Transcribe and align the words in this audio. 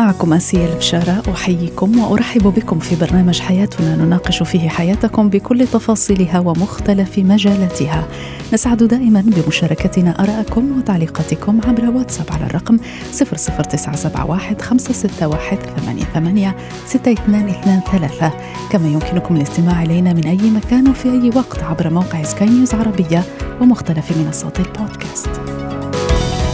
معكم 0.00 0.32
أسيا 0.32 0.72
البشارة 0.72 1.22
أحييكم 1.32 1.98
وأرحب 1.98 2.42
بكم 2.42 2.78
في 2.78 2.96
برنامج 2.96 3.40
حياتنا. 3.40 3.96
نناقش 3.96 4.42
فيه 4.42 4.68
حياتكم 4.68 5.28
بكل 5.28 5.66
تفاصيلها 5.66 6.38
ومختلف 6.38 7.18
مجالاتها. 7.18 8.08
نسعد 8.52 8.82
دائما 8.82 9.24
بمشاركتنا 9.26 10.22
آرائكم 10.22 10.78
وتعليقاتكم 10.78 11.60
عبر 11.64 11.90
واتساب 11.90 12.26
على 12.30 12.46
الرقم 12.46 12.78
00971 13.12 14.60
561 14.60 15.58
88 15.76 16.52
6223 16.86 18.30
كما 18.70 18.88
يمكنكم 18.88 19.36
الاستماع 19.36 19.82
إلينا 19.82 20.12
من 20.12 20.26
أي 20.26 20.50
مكان 20.50 20.88
وفي 20.88 21.08
أي 21.08 21.30
وقت 21.36 21.62
عبر 21.62 21.90
موقع 21.90 22.22
سكاي 22.22 22.48
نيوز 22.48 22.74
عربية 22.74 23.22
ومختلف 23.60 24.16
منصات 24.16 24.60
البودكاست. 24.60 25.30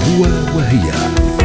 هو 0.07 0.23
وهي. 0.57 1.36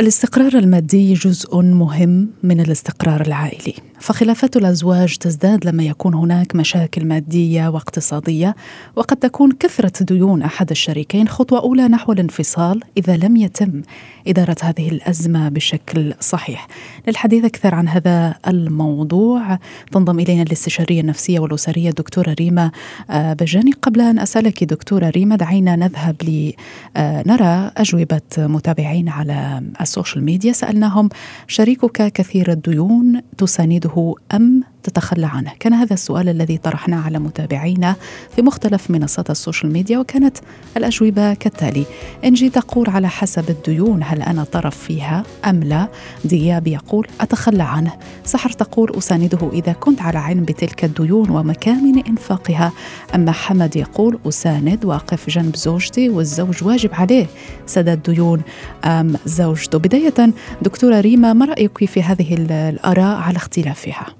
الاستقرار 0.00 0.54
المادي 0.54 1.14
جزء 1.14 1.60
مهم 1.60 2.28
من 2.42 2.60
الاستقرار 2.60 3.20
العائلي 3.20 3.74
فخلافات 4.00 4.56
الأزواج 4.56 5.16
تزداد 5.16 5.64
لما 5.64 5.82
يكون 5.82 6.14
هناك 6.14 6.56
مشاكل 6.56 7.04
مادية 7.04 7.68
واقتصادية 7.68 8.56
وقد 8.96 9.16
تكون 9.16 9.52
كثرة 9.52 10.04
ديون 10.04 10.42
أحد 10.42 10.70
الشريكين 10.70 11.28
خطوة 11.28 11.60
أولى 11.60 11.88
نحو 11.88 12.12
الانفصال 12.12 12.80
إذا 12.96 13.16
لم 13.16 13.36
يتم 13.36 13.82
إدارة 14.26 14.56
هذه 14.62 14.88
الأزمة 14.88 15.48
بشكل 15.48 16.14
صحيح. 16.20 16.68
للحديث 17.08 17.44
أكثر 17.44 17.74
عن 17.74 17.88
هذا 17.88 18.34
الموضوع 18.48 19.58
تنضم 19.92 20.20
إلينا 20.20 20.42
الاستشارية 20.42 21.00
النفسية 21.00 21.40
والأسرية 21.40 21.88
الدكتورة 21.88 22.32
ريما 22.40 22.70
آه، 23.10 23.32
بجاني 23.32 23.72
قبل 23.72 24.00
أن 24.00 24.18
أسألك 24.18 24.64
دكتورة 24.64 25.10
ريما 25.10 25.36
دعينا 25.36 25.76
نذهب 25.76 26.16
لنرى 26.22 27.70
أجوبة 27.76 28.20
متابعين 28.38 29.08
على 29.08 29.62
ال 29.90 29.95
social 29.95 30.24
media 30.24 30.52
سألناهم 30.52 31.08
شريكك 31.46 32.12
كثير 32.12 32.52
الديون 32.52 33.20
تسانده 33.38 34.14
أم 34.34 34.62
تتخلى 34.82 35.26
عنه. 35.26 35.52
كان 35.60 35.72
هذا 35.72 35.94
السؤال 35.94 36.28
الذي 36.28 36.58
طرحناه 36.58 37.00
على 37.00 37.18
متابعينا 37.18 37.96
في 38.36 38.42
مختلف 38.42 38.90
منصات 38.90 39.30
ال 39.30 39.36
social 39.36 39.72
media 39.72 39.98
وكانت 39.98 40.38
الأجوبة 40.76 41.34
كالتالي. 41.34 41.84
إنجي 42.24 42.50
تقول 42.50 42.90
على 42.90 43.08
حسب 43.08 43.50
الديون 43.50 44.00
هل 44.02 44.22
أنا 44.22 44.44
طرف 44.44 44.76
فيها 44.76 45.22
أم 45.44 45.60
لا؟ 45.62 45.88
دياب 46.24 46.66
يقول 46.66 47.06
أتخلى 47.20 47.62
عنه. 47.62 47.92
سحر 48.24 48.50
تقول 48.50 48.96
أسانده 48.98 49.50
إذا 49.52 49.72
كنت 49.72 50.02
على 50.02 50.18
علم 50.18 50.44
بتلك 50.44 50.84
الديون 50.84 51.30
ومكامن 51.30 51.98
إنفاقها. 52.06 52.72
أما 53.14 53.32
حمد 53.32 53.76
يقول 53.76 54.18
أساند 54.28 54.84
واقف 54.84 55.30
جنب 55.30 55.56
زوجتي 55.56 56.08
والزوج 56.08 56.64
واجب 56.64 56.90
عليه 56.94 57.26
سداد 57.66 58.02
ديون 58.02 58.42
أم 58.84 59.16
زوجته. 59.26 59.78
بداية 59.78 60.32
دكتورة 60.62 61.00
ريما 61.00 61.32
ما 61.32 61.44
رأيك 61.44 61.84
في 61.84 62.02
هذه 62.02 62.34
الآراء 62.34 63.16
على 63.16 63.36
اختلافها؟ 63.36 64.19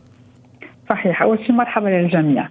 صحيح. 0.91 1.22
أول 1.22 1.38
شيء 1.38 1.52
مرحبا 1.52 1.88
للجميع. 1.88 2.48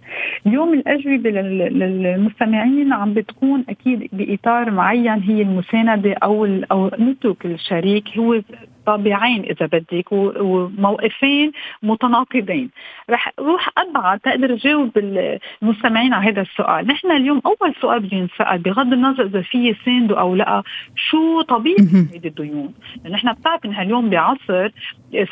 اليوم 0.48 0.74
الأجوبة 0.74 1.30
للمستمعين 1.30 2.94
عم 2.94 3.14
بتكون 3.14 3.66
أكيد 3.70 4.10
بإطار 4.14 4.72
معين 4.72 5.20
هي 5.20 5.42
المساندة 5.42 6.16
أو 6.24 6.46
أو 6.72 6.92
نترك 7.00 7.46
الشريك. 7.46 8.04
هو 8.18 8.42
طابعين 8.90 9.42
إذا 9.44 9.66
بدك 9.66 10.12
وموقفين 10.12 11.52
متناقضين. 11.84 12.70
رح 13.10 13.32
روح 13.40 13.70
ابعد 13.78 14.20
تقدر 14.20 14.56
جاوب 14.56 14.92
المستمعين 14.98 16.14
على 16.14 16.32
هذا 16.32 16.42
السؤال. 16.42 16.88
نحن 16.88 17.12
اليوم 17.12 17.42
أول 17.46 17.74
سؤال 17.82 18.00
بده 18.00 18.18
ينسال 18.18 18.58
بغض 18.58 18.94
النظر 18.94 19.24
إذا 19.24 19.42
في 19.42 19.76
ساندو 19.86 20.16
أو 20.16 20.36
لأ 20.36 20.64
شو 20.96 21.42
طبيعة 21.42 21.80
هذه 22.16 22.28
الديون؟ 22.28 22.74
نحن 23.10 23.34
بتعرف 23.34 23.66
إنها 23.66 23.82
اليوم 23.82 24.10
بعصر 24.10 24.70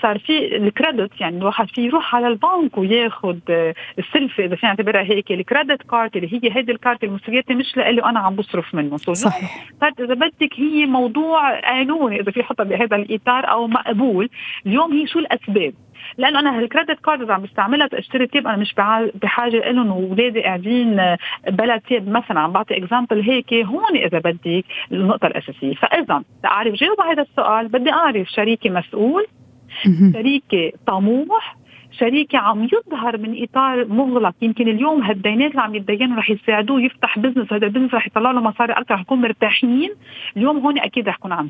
صار 0.01 0.19
في 0.19 0.55
ال 0.57 0.67
credit 0.67 1.21
يعني 1.21 1.37
الواحد 1.37 1.69
في 1.69 1.81
يروح 1.81 2.15
على 2.15 2.27
البنك 2.27 2.77
وياخذ 2.77 3.37
السلفه 3.99 4.45
إذا 4.45 4.55
فينا 4.55 4.71
نعتبرها 4.71 5.01
هيك 5.01 5.31
ال 5.31 5.39
credit 5.39 5.81
card 5.81 6.15
اللي 6.15 6.33
هي 6.33 6.55
هيدي 6.55 6.71
ال 6.71 6.78
card 6.78 7.03
المصريات 7.03 7.37
يلي 7.37 7.53
مش 7.53 7.77
لإلي 7.77 8.03
أنا 8.03 8.19
عم 8.19 8.35
بصرف 8.35 8.75
منه. 8.75 8.97
صحيح. 8.97 9.67
صارت 9.81 10.01
إذا 10.01 10.13
بدك 10.13 10.53
هي 10.55 10.85
موضوع 10.85 11.59
قانوني 11.59 12.19
إذا 12.21 12.31
في 12.31 12.43
حطها 12.43 12.63
بهذا 12.63 12.95
الإطار 12.95 13.45
أو 13.47 13.67
مقبول 13.67 14.29
اليوم 14.65 14.93
هي 14.93 15.07
شو 15.07 15.19
الأسباب؟ 15.19 15.73
لأنه 16.17 16.39
أنا 16.39 16.59
ال 16.59 16.65
credit 16.65 16.99
card 16.99 17.21
إذا 17.21 17.33
عم 17.33 17.41
بستعملها 17.41 17.87
تأشتري 17.87 18.27
تياب 18.27 18.47
أنا 18.47 18.57
مش 18.57 18.75
بحاجة 19.15 19.71
لهم 19.71 19.91
واولادي 19.91 20.41
قاعدين 20.41 21.15
بلا 21.47 21.77
تياب 21.77 22.09
مثلا. 22.09 22.39
عم 22.39 22.51
بعطي 22.51 22.77
example 22.77 23.21
هيك 23.21 23.53
هون 23.53 23.95
إذا 23.95 24.19
بدك 24.19 24.65
النقطة 24.91 25.27
الأساسية. 25.27 25.73
فاذا 25.73 26.23
لأعرف 26.43 26.73
جاوب 26.73 27.01
على 27.01 27.13
هذا 27.13 27.21
السؤال 27.21 27.67
بدي 27.67 27.91
أعرف 27.91 28.27
شريكي 28.27 28.69
مسؤول 28.69 29.25
شريكي 30.13 30.73
طموح 30.87 31.55
شريكي 31.99 32.37
عم 32.37 32.63
يظهر 32.63 33.17
من 33.17 33.43
إطار 33.43 33.85
مغلق. 33.87 34.35
يمكن 34.41 34.67
اليوم 34.67 35.03
هالدينات 35.03 35.51
اللي 35.51 35.61
عم 35.61 35.75
يتدينوا 35.75 36.17
رح 36.17 36.29
يساعدوه 36.29 36.81
يفتح 36.81 37.19
business 37.19 37.53
هذا 37.53 37.65
ال 37.67 37.70
business 37.70 37.93
رح 37.93 38.07
يطلع 38.07 38.31
له 38.31 38.41
مصاري 38.41 38.73
أكثر 38.73 38.93
رح 38.93 39.01
يكون 39.01 39.21
مرتاحين. 39.21 39.89
اليوم 40.37 40.57
هون 40.57 40.79
أكيد 40.79 41.07
رح 41.07 41.15
يكون 41.15 41.31
عم 41.31 41.49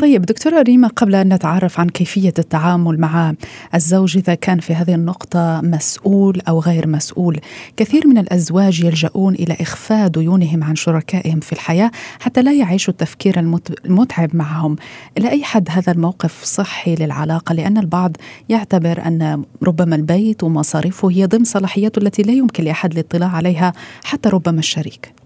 طيب 0.00 0.22
دكتورة 0.22 0.62
ريما 0.62 0.88
قبل 0.88 1.14
أن 1.14 1.34
نتعرف 1.34 1.80
عن 1.80 1.88
كيفية 1.88 2.32
التعامل 2.38 3.00
مع 3.00 3.34
الزوج 3.74 4.16
إذا 4.16 4.34
كان 4.34 4.58
في 4.58 4.72
هذه 4.74 4.94
النقطة 4.94 5.60
مسؤول 5.64 6.40
أو 6.48 6.60
غير 6.60 6.88
مسؤول 6.88 7.36
كثير 7.76 8.06
من 8.06 8.18
الأزواج 8.18 8.84
يلجؤون 8.84 9.34
إلى 9.34 9.56
إخفاء 9.60 10.08
ديونهم 10.08 10.64
عن 10.64 10.74
شركائهم 10.74 11.40
في 11.40 11.52
الحياة 11.52 11.90
حتى 12.20 12.42
لا 12.42 12.52
يعيشوا 12.52 12.92
التفكير 12.92 13.38
المتعب 13.86 14.36
معهم. 14.36 14.76
إلى 15.18 15.30
أي 15.30 15.44
حد 15.44 15.68
هذا 15.70 15.92
الموقف 15.92 16.42
صحي 16.42 16.94
للعلاقة؟ 16.94 17.54
لأن 17.54 17.78
البعض 17.78 18.16
يعتبر 18.48 19.06
أن 19.06 19.44
ربما 19.64 19.96
البيت 19.96 20.44
ومصاريفه 20.44 21.10
هي 21.10 21.26
ضمن 21.26 21.44
صلاحياته 21.44 21.98
التي 21.98 22.22
لا 22.22 22.32
يمكن 22.32 22.64
لأحد 22.64 22.92
الاطلاع 22.92 23.28
عليها 23.28 23.72
حتى 24.04 24.28
ربما 24.28 24.58
الشريك. 24.58 25.21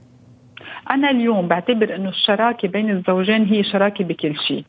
أنا 0.91 1.11
اليوم 1.11 1.49
بعتبر 1.49 1.95
إنه 1.95 2.09
الشراكة 2.09 2.69
بين 2.69 2.91
الزوجين 2.91 3.45
هي 3.45 3.65
شراكة 3.65 4.05
بكل 4.05 4.37
شيء. 4.49 4.65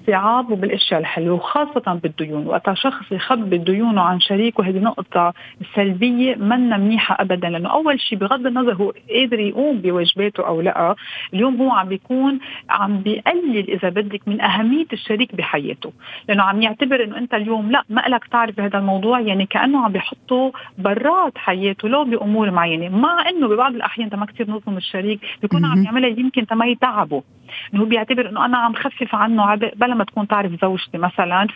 استيعاب 0.00 0.50
وبالأشياء 0.50 1.00
الحلوة 1.00 1.34
وخاصة 1.34 2.00
بالديون. 2.02 2.46
وقت 2.46 2.72
شخص 2.74 3.12
يخبي 3.12 3.58
ديونه 3.58 4.00
عن 4.00 4.20
شريكه 4.20 4.68
هذه 4.68 4.78
نقطة 4.78 5.34
سلبية 5.74 6.34
منا 6.34 6.76
منيحة 6.76 7.16
ابدا 7.20 7.48
لأنه 7.48 7.68
أول 7.72 8.00
شيء 8.00 8.18
بغض 8.18 8.46
النظر 8.46 8.74
هو 8.74 8.92
قادر 9.10 9.40
يقوم 9.40 9.78
بواجباته 9.80 10.46
أو 10.46 10.60
لأ. 10.60 10.94
اليوم 11.34 11.56
هو 11.62 11.70
عم 11.70 11.88
بيكون 11.88 12.38
عم 12.70 12.98
بيقلل 12.98 13.70
إذا 13.70 13.88
بدك 13.88 14.28
من 14.28 14.40
أهمية 14.40 14.86
الشريك 14.92 15.34
بحياته. 15.34 15.92
لأنه 16.28 16.42
عم 16.42 16.62
يعتبر 16.62 17.04
إنه 17.04 17.18
أنت 17.18 17.34
اليوم 17.34 17.70
لأ 17.70 17.82
ما 17.88 18.00
لك 18.08 18.24
تعرف 18.24 18.56
بهذا 18.56 18.78
الموضوع 18.78 19.20
يعني 19.20 19.46
كأنه 19.46 19.84
عم 19.84 19.92
بيحطه 19.92 20.52
برات 20.78 21.38
حياته 21.38 21.88
لو 21.88 22.04
بأمور 22.04 22.50
معينة. 22.50 22.88
مع 22.88 23.28
إنه 23.28 23.48
ببعض 23.48 23.74
الأحيان 23.74 24.04
أنت 24.04 24.14
ما 24.14 24.26
كثير 24.26 24.50
نظم 24.50 24.76
الشريك 24.76 25.20
بيكون 25.42 25.57
بيكون 25.58 25.78
عم 25.78 25.84
يعملها 25.84 26.10
يمكن 26.10 26.46
تما 26.46 26.66
يتعبه. 26.66 27.22
إنه 27.74 27.82
هو 27.82 27.86
بيعتبر 27.86 28.28
إنه 28.28 28.44
أنا 28.44 28.58
عم 28.58 28.74
خفف 28.74 29.14
عنه 29.14 29.42
عبء 29.42 29.74
بلا 29.76 29.94
ما 29.94 30.04
تكون 30.04 30.28
تعرف 30.28 30.52
زوجتي 30.62 30.98
مثلا 30.98 31.46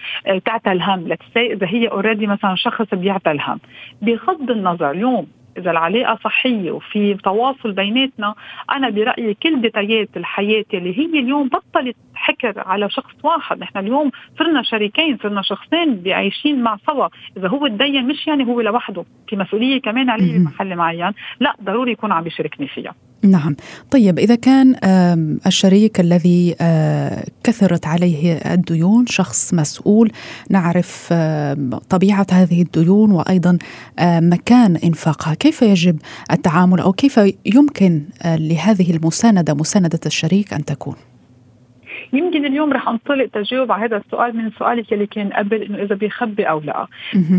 تعتل 0.44 0.82
هم 0.82 1.08
لتسي 1.08 1.52
إذا 1.52 1.66
هي 1.66 1.86
اوريدي 1.86 2.26
مثلا 2.26 2.54
شخص 2.54 2.94
بيعتل 2.94 3.40
هم 3.40 3.60
بغض 4.02 4.50
النظر 4.50 4.90
اليوم 4.90 5.26
إذا 5.58 5.70
العلاقة 5.70 6.18
صحية 6.24 6.70
وفي 6.70 7.14
تواصل 7.14 7.72
بيناتنا 7.72 8.34
أنا 8.72 8.90
برأيي 8.90 9.34
كل 9.34 9.60
ديتايات 9.60 10.08
الحياة 10.16 10.64
اللي 10.75 10.99
هي 10.99 11.20
اليوم 11.20 11.49
بطلت 11.49 11.96
حكر 12.22 12.52
على 12.56 12.90
شخص 12.90 13.14
واحد. 13.24 13.58
نحن 13.58 13.78
اليوم 13.78 14.10
صرنا 14.38 14.62
شريكين 14.62 15.19
صرنا 15.22 15.42
شخصين 15.42 16.02
عايشين 16.06 16.62
مع 16.62 16.76
سوا. 16.86 17.08
إذا 17.36 17.48
هو 17.48 17.66
تدين 17.66 18.08
مش 18.08 18.26
يعني 18.26 18.44
هو 18.44 18.60
لوحده 18.60 19.04
في 19.28 19.36
مسؤولية 19.36 19.80
كمان 19.80 20.10
عليه 20.10 20.38
بمحل 20.38 20.76
معين. 20.76 21.12
لا 21.40 21.56
ضروري 21.64 21.92
يكون 21.92 22.12
عم 22.12 22.24
بيشاركني 22.24 22.69
فيها. 22.69 22.94
نعم. 23.24 23.56
طيب 23.90 24.19
إذا 24.19 24.34
كان 24.34 24.74
الشريك 25.46 26.00
الذي 26.00 26.54
كثرت 27.44 27.86
عليه 27.86 28.32
الديون 28.32 29.06
شخص 29.06 29.54
مسؤول 29.54 30.10
نعرف 30.50 31.12
طبيعة 31.90 32.26
هذه 32.32 32.62
الديون 32.62 33.10
وأيضا 33.10 33.58
مكان 34.02 34.76
إنفاقها 34.76 35.34
كيف 35.34 35.62
يجب 35.62 35.98
التعامل 36.32 36.80
أو 36.80 36.92
كيف 36.92 37.20
يمكن 37.46 38.02
لهذه 38.25 38.96
المساندة 38.96 39.54
مساندة 39.54 40.00
الشريك 40.06 40.52
أن 40.52 40.64
تكون؟ 40.64 40.94
يمكن 42.12 42.44
اليوم 42.47 42.73
رح 42.73 42.88
انطلق 42.88 43.26
تجاوب 43.26 43.73
على 43.73 43.85
هذا 43.85 43.97
السؤال 43.97 44.37
من 44.37 44.50
سؤالك 44.50 44.93
اللي 44.93 45.06
كان 45.06 45.29
قبل 45.32 45.62
إنه 45.62 45.82
إذا 45.82 45.94
بيخبي 45.94 46.44
أو 46.44 46.61
لا. 46.61 46.87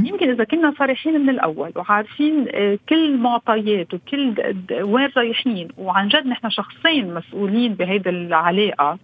يمكن 0.05 0.29
إذا 0.29 0.43
كنا 0.43 0.73
صريحين 0.79 1.21
من 1.21 1.29
الأول 1.29 1.71
وعارفين 1.75 2.45
آه، 2.53 2.79
كل 2.89 3.05
المعطيات 3.05 3.93
وكل 3.93 4.33
وين 4.81 5.09
رايحين 5.17 5.67
وعن 5.77 6.07
جد 6.07 6.27
نحن 6.27 6.49
شخصين 6.49 7.13
مسؤولين 7.13 7.73
بهيدي 7.73 8.09
العلاقة 8.09 8.97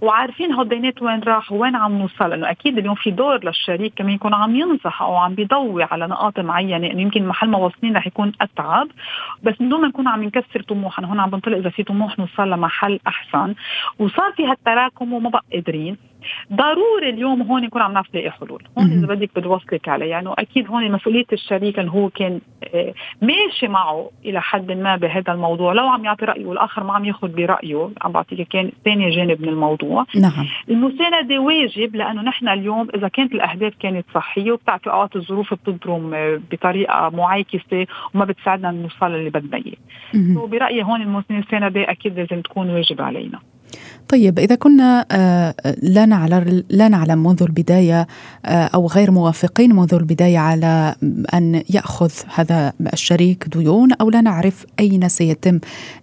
وعارفين 0.00 0.52
هالدينات 0.52 1.02
وين 1.02 1.20
راح 1.20 1.52
وين 1.52 1.76
عم 1.76 1.98
نوصل 1.98 2.30
لأنه 2.30 2.50
أكيد 2.50 2.78
اليوم 2.78 2.94
في 2.94 3.10
دور 3.10 3.44
للشريك 3.44 3.92
كمان 3.96 4.14
يكون 4.14 4.34
عم 4.34 4.56
ينصح 4.56 5.02
أو 5.02 5.16
عم 5.16 5.34
بيضوي 5.34 5.82
على 5.82 6.06
نقاط 6.06 6.40
معينة 6.40 6.86
إنه 6.86 7.02
يمكن 7.02 7.26
محل 7.26 7.48
ما 7.48 7.58
واصلين 7.58 7.96
رح 7.96 8.06
يكون 8.06 8.32
أتعب. 8.40 8.88
بس 9.42 9.60
من 9.60 9.68
دون 9.68 9.80
ما 9.80 9.88
نكون 9.88 10.08
عم 10.08 10.24
نكسر 10.24 10.62
طموحنا 10.62 11.06
هون 11.08 11.20
عم 11.20 11.30
بنطلق 11.30 11.56
إذا 11.56 11.70
في 11.70 11.82
طموح 11.82 12.18
نوصل 12.18 12.50
لمحل 12.50 13.00
أحسن. 13.06 13.54
وصار 13.98 14.32
في 14.36 14.46
هالتراكم 14.46 15.11
وما 15.12 15.30
بقى 15.30 15.44
قادرين. 15.52 15.96
ضروري 16.52 17.08
اليوم 17.08 17.42
هون 17.42 17.64
يكون 17.64 17.82
عم 17.82 17.92
نعرف 17.92 18.14
نلاقي 18.14 18.30
حلول. 18.30 18.62
هون 18.78 18.92
إذا 18.92 19.06
بدك 19.06 19.30
بدي 19.36 19.48
وصلك 19.48 19.88
عليه 19.88 20.06
يعني 20.06 20.28
أكيد 20.38 20.68
هون 20.68 20.92
مسؤولية 20.92 21.24
الشريك 21.32 21.78
إنه 21.78 21.90
هو 21.90 22.08
كان 22.08 22.40
آه، 22.74 22.94
ماشي 23.22 23.68
معه 23.68 24.10
إلى 24.24 24.40
حد 24.40 24.72
ما 24.72 24.96
بهذا 24.96 25.32
الموضوع. 25.32 25.72
لو 25.72 25.86
عم 25.86 26.04
يعطي 26.04 26.24
رأيه 26.24 26.46
والآخر 26.46 26.84
ما 26.84 26.92
عم 26.92 27.04
ياخذ 27.04 27.28
برأيه 27.28 27.90
عم 28.02 28.12
بعطيك 28.12 28.48
كان 28.48 28.70
ثاني 28.84 29.10
جانب 29.10 29.42
من 29.42 29.48
الموضوع. 29.48 30.06
نعم. 30.16 30.46
المساندة 30.68 31.38
واجب 31.38 31.96
لأنه 31.96 32.22
نحن 32.22 32.48
اليوم 32.48 32.88
إذا 32.94 33.08
كانت 33.08 33.32
الأهداف 33.32 33.72
كانت 33.80 34.06
صحية 34.14 34.52
وبتعرفي 34.52 34.90
اوقات 34.90 35.16
الظروف 35.16 35.54
بتضرم 35.54 36.14
آه، 36.14 36.40
بطريقة 36.50 37.08
معاكسة 37.08 37.86
وما 38.14 38.24
بتساعدنا 38.24 38.70
نوصل 38.70 39.06
اللي 39.06 39.30
بدنا 39.30 39.56
إياه. 39.56 40.46
برايي 40.46 40.82
هون 40.82 41.02
المساندة 41.02 41.90
أكيد 41.90 42.18
لازم 42.18 42.40
تكون 42.40 42.70
واجب 42.70 43.02
علينا. 43.02 43.38
طيب 44.08 44.38
إذا 44.38 44.54
كنا 44.54 45.06
آه، 45.10 45.54
لا 45.82 46.06
نعلم 46.06 46.64
لا 46.70 46.88
نعلم 46.88 47.22
منذ 47.22 47.42
البداية 47.42 48.06
آه، 48.44 48.64
أو 48.64 48.86
غير 48.86 49.10
موافقين 49.10 49.74
منذ 49.74 49.94
البداية 49.94 50.38
على 50.38 50.94
أن 51.34 51.62
يأخذ 51.70 52.12
هذا 52.34 52.72
الشريك 52.92 53.48
ديون 53.48 53.92
أو 53.92 54.10
لا 54.10 54.20
نعرف 54.20 54.66
أين 54.80 55.08
سيتم 55.08 55.58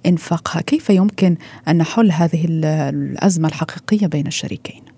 إنفاقها 0.05 0.61
كيف 0.61 0.89
يمكن 0.89 1.37
أن 1.67 1.77
نحل 1.77 2.11
هذه 2.11 2.45
الأزمة 2.49 3.47
الحقيقية 3.47 4.07
بين 4.07 4.27
الشريكين؟ 4.27 4.88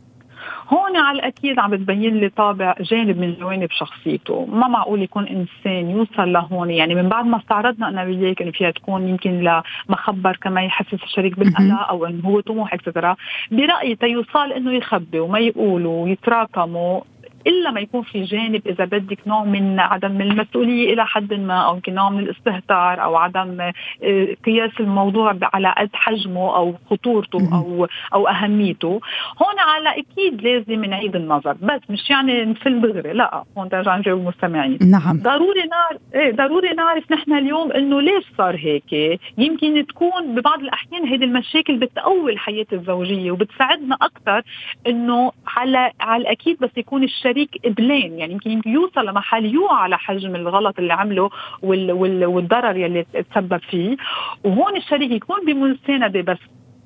هون 0.73 0.97
على 0.97 1.19
الأكيد 1.19 1.59
عم 1.59 1.71
بتبين 1.71 2.17
لي 2.17 2.29
طابع 2.29 2.75
جانب 2.81 3.17
من 3.17 3.33
جوانب 3.33 3.71
شخصيته، 3.71 4.45
ما 4.45 4.67
معقول 4.67 5.01
يكون 5.01 5.27
إنسان 5.27 5.89
يوصل 5.89 6.33
لهون؟ 6.33 6.69
يعني 6.69 6.95
من 6.95 7.09
بعد 7.09 7.25
ما 7.25 7.37
استعرضنا 7.37 7.87
أنا 7.87 8.03
وياك 8.03 8.41
انه 8.41 8.51
فيها 8.51 8.71
تكون 8.71 9.07
يمكن 9.07 9.61
لمخبر 9.89 10.37
كما 10.41 10.63
يحسس 10.63 11.03
الشريك 11.03 11.39
بالقلق 11.39 11.89
أو 11.89 12.05
إنه 12.05 12.21
هو 12.25 12.39
طموح 12.39 12.73
اكسترا، 12.73 13.15
برأيي 13.51 13.95
تيوصل 13.95 14.51
إنه 14.51 14.71
يخبي 14.71 15.19
وما 15.19 15.39
يقولوا 15.39 16.03
ويتراكموا. 16.03 17.01
إلا 17.47 17.71
ما 17.71 17.79
يكون 17.79 18.01
في 18.01 18.23
جانب 18.23 18.67
إذا 18.67 18.85
بدك 18.85 19.27
نوع 19.27 19.43
من 19.43 19.79
عدم 19.79 20.21
المسؤولية 20.21 20.93
إلى 20.93 21.05
حد 21.05 21.33
ما 21.33 21.57
أو 21.57 21.75
يمكن 21.75 21.93
نوع 21.93 22.09
من 22.09 22.19
الاستهتار 22.19 23.03
أو 23.03 23.15
عدم 23.15 23.61
آه، 23.61 24.27
قياس 24.45 24.71
الموضوع 24.79 25.37
على 25.53 25.73
قد 25.77 25.89
حجمه 25.93 26.55
أو 26.55 26.75
خطورته 26.89 27.49
أو 27.53 27.87
أو 28.13 28.27
أهميته. 28.27 28.99
هون 29.41 29.59
على 29.59 29.89
أكيد 29.89 30.41
لازم 30.41 30.85
نعيد 30.85 31.15
النظر. 31.15 31.53
بس 31.53 31.81
مش 31.89 32.09
يعني 32.09 32.45
نفل 32.45 32.81
دغري 32.81 33.13
لا 33.13 33.43
هون 33.57 33.69
ترجع 33.69 33.97
نجاوب 33.97 34.19
المستمعين 34.19 34.77
نعم. 34.91 35.17
ضروري 35.17 35.63
نعرف 35.63 36.01
إيه 36.15 36.31
ضروري 36.31 36.73
نعرف 36.73 37.11
نحن 37.11 37.33
اليوم 37.33 37.71
إنه 37.71 38.01
ليش 38.01 38.23
صار 38.37 38.55
هيك؟ 38.55 39.19
يمكن 39.37 39.85
تكون 39.87 40.35
ببعض 40.35 40.59
الأحيان 40.59 41.07
هذه 41.07 41.23
المشاكل 41.23 41.77
بتقوي 41.77 42.31
الحياة 42.31 42.65
الزوجية 42.73 43.31
وبتساعدنا 43.31 43.97
أكثر 44.01 44.43
إنه 44.87 45.31
على 45.47 45.91
على 45.99 46.21
الأكيد 46.21 46.57
بس 46.59 46.69
يكون 46.77 47.03
الشيء 47.03 47.30
الشريك 47.31 47.49
قبلين 47.65 48.19
يعني 48.19 48.33
يمكن 48.33 48.61
يوصل 48.65 49.05
لمحل 49.05 49.45
يوعى 49.45 49.83
على 49.83 49.97
حجم 49.97 50.35
الغلط 50.35 50.79
اللي 50.79 50.93
عمله 50.93 51.29
وال 51.61 51.91
وال 51.91 52.25
والضرر 52.25 52.77
يلي 52.77 53.03
تسبب 53.03 53.61
فيه. 53.69 53.97
وهون 54.43 54.77
الشريك 54.77 55.11
يكون 55.11 55.45
بمسانده 55.45 56.21
بس 56.21 56.37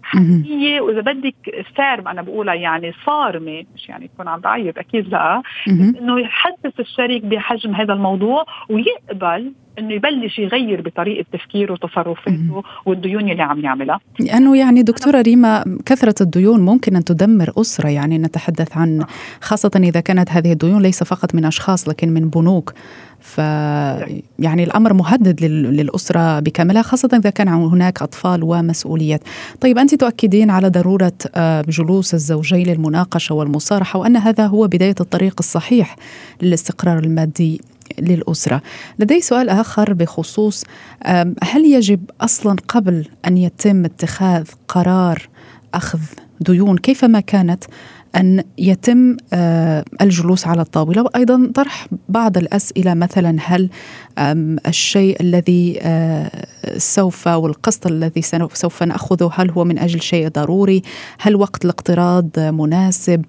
حقيقية. 0.03 0.81
وإذا 0.81 1.01
بدك 1.01 1.65
فارم 1.75 2.07
أنا 2.07 2.21
بقولها 2.21 2.53
يعني 2.53 2.93
صارمة 3.05 3.65
مش 3.75 3.89
يعني 3.89 4.05
يكون 4.05 4.27
عم 4.27 4.39
بعيط 4.39 4.77
أكيد 4.77 5.07
لا. 5.07 5.41
إنه 5.67 6.19
يحسس 6.19 6.79
الشريك 6.79 7.25
بحجم 7.25 7.75
هذا 7.75 7.93
الموضوع 7.93 8.45
ويقبل 8.69 9.53
إنه 9.79 9.93
يبلش 9.93 10.39
يغير 10.39 10.81
بطريقة 10.81 11.25
تفكيره 11.33 11.73
وتصرفاته 11.73 12.63
والديون 12.85 13.29
اللي 13.31 13.43
عم 13.43 13.59
يعملها. 13.59 13.99
لأنه 14.19 14.57
يعني 14.57 14.83
دكتورة 14.83 15.21
ريما 15.21 15.79
كثرة 15.85 16.15
الديون 16.21 16.59
ممكن 16.59 16.95
أن 16.95 17.03
تدمر 17.03 17.51
أسرة 17.57 17.89
يعني 17.89 18.17
نتحدث 18.17 18.77
عن 18.77 19.05
خاصة 19.41 19.71
إذا 19.75 19.99
كانت 19.99 20.31
هذه 20.31 20.51
الديون 20.51 20.81
ليس 20.81 21.03
فقط 21.03 21.35
من 21.35 21.45
أشخاص 21.45 21.89
لكن 21.89 22.09
من 22.09 22.29
بنوك. 22.29 22.73
ف 23.19 23.37
يعني 24.39 24.63
الأمر 24.63 24.93
مهدد 24.93 25.41
للأسرة 25.45 26.39
بكاملها 26.39 26.81
خاصة 26.81 27.09
إذا 27.13 27.29
كان 27.29 27.47
هناك 27.47 28.01
أطفال 28.01 28.43
ومسؤوليات. 28.43 29.21
طيب 29.61 29.77
أنت 29.77 29.95
تؤكدين 29.95 30.49
على 30.49 30.69
ضرورة 30.69 31.11
آه، 31.35 31.61
جلوس 31.61 32.13
الزوجين 32.13 32.67
للمناقشة 32.67 33.35
والمصارحة 33.35 33.99
وأن 33.99 34.17
هذا 34.17 34.47
هو 34.47 34.67
بداية 34.67 34.95
الطريق 34.99 35.35
الصحيح 35.39 35.95
للاستقرار 36.41 36.99
المادي 36.99 37.61
للأسرة. 37.99 38.61
لدي 38.99 39.21
سؤال 39.21 39.49
آخر 39.49 39.93
بخصوص 39.93 40.63
هل 41.43 41.65
يجب 41.65 41.99
أصلا 42.21 42.55
قبل 42.67 43.07
أن 43.27 43.37
يتم 43.37 43.85
اتخاذ 43.85 44.47
قرار 44.67 45.29
أخذ 45.73 45.99
ديون؟ 46.39 46.77
كيفما 46.77 47.19
كانت 47.19 47.63
أن 48.15 48.43
يتم 48.57 49.17
الجلوس 50.01 50.47
على 50.47 50.61
الطاولة؟ 50.61 51.01
وأيضا 51.01 51.51
طرح 51.55 51.87
بعض 52.09 52.37
الأسئلة 52.37 52.93
مثلا 52.93 53.37
هل 53.41 53.69
الشيء 54.67 55.21
الذي 55.21 55.79
سوف 56.77 57.27
والقسط 57.27 57.87
الذي 57.87 58.21
سوف 58.53 58.83
نأخذه 58.83 59.31
هل 59.33 59.51
هو 59.51 59.63
من 59.63 59.79
أجل 59.79 60.01
شيء 60.01 60.27
ضروري؟ 60.27 60.81
هل 61.19 61.35
وقت 61.35 61.65
الاقتراض 61.65 62.39
مناسب؟ 62.39 63.25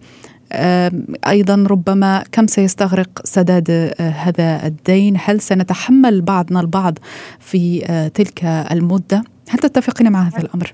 أيضا 1.28 1.66
ربما 1.70 2.22
كم 2.32 2.46
سيستغرق 2.46 3.08
سداد 3.24 3.70
آه، 3.70 4.02
هذا 4.02 4.66
الدين؟ 4.66 5.16
هل 5.24 5.40
سنتحمل 5.40 6.22
بعضنا 6.22 6.60
البعض 6.60 6.98
في 7.38 7.84
آه، 7.90 8.08
تلك 8.08 8.44
المدة؟ 8.44 9.22
هل 9.50 9.58
تتفقين 9.58 10.12
مع 10.12 10.22
هذا 10.22 10.38
الأمر؟ 10.38 10.72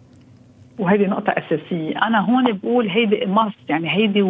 وهذه 0.79 1.07
نقطة 1.07 1.31
أساسية، 1.33 1.99
أنا 2.07 2.21
هون 2.21 2.53
بقول 2.53 2.89
هيدي 2.89 3.27
must 3.27 3.57
يعني 3.69 3.91
هيدي 3.91 4.23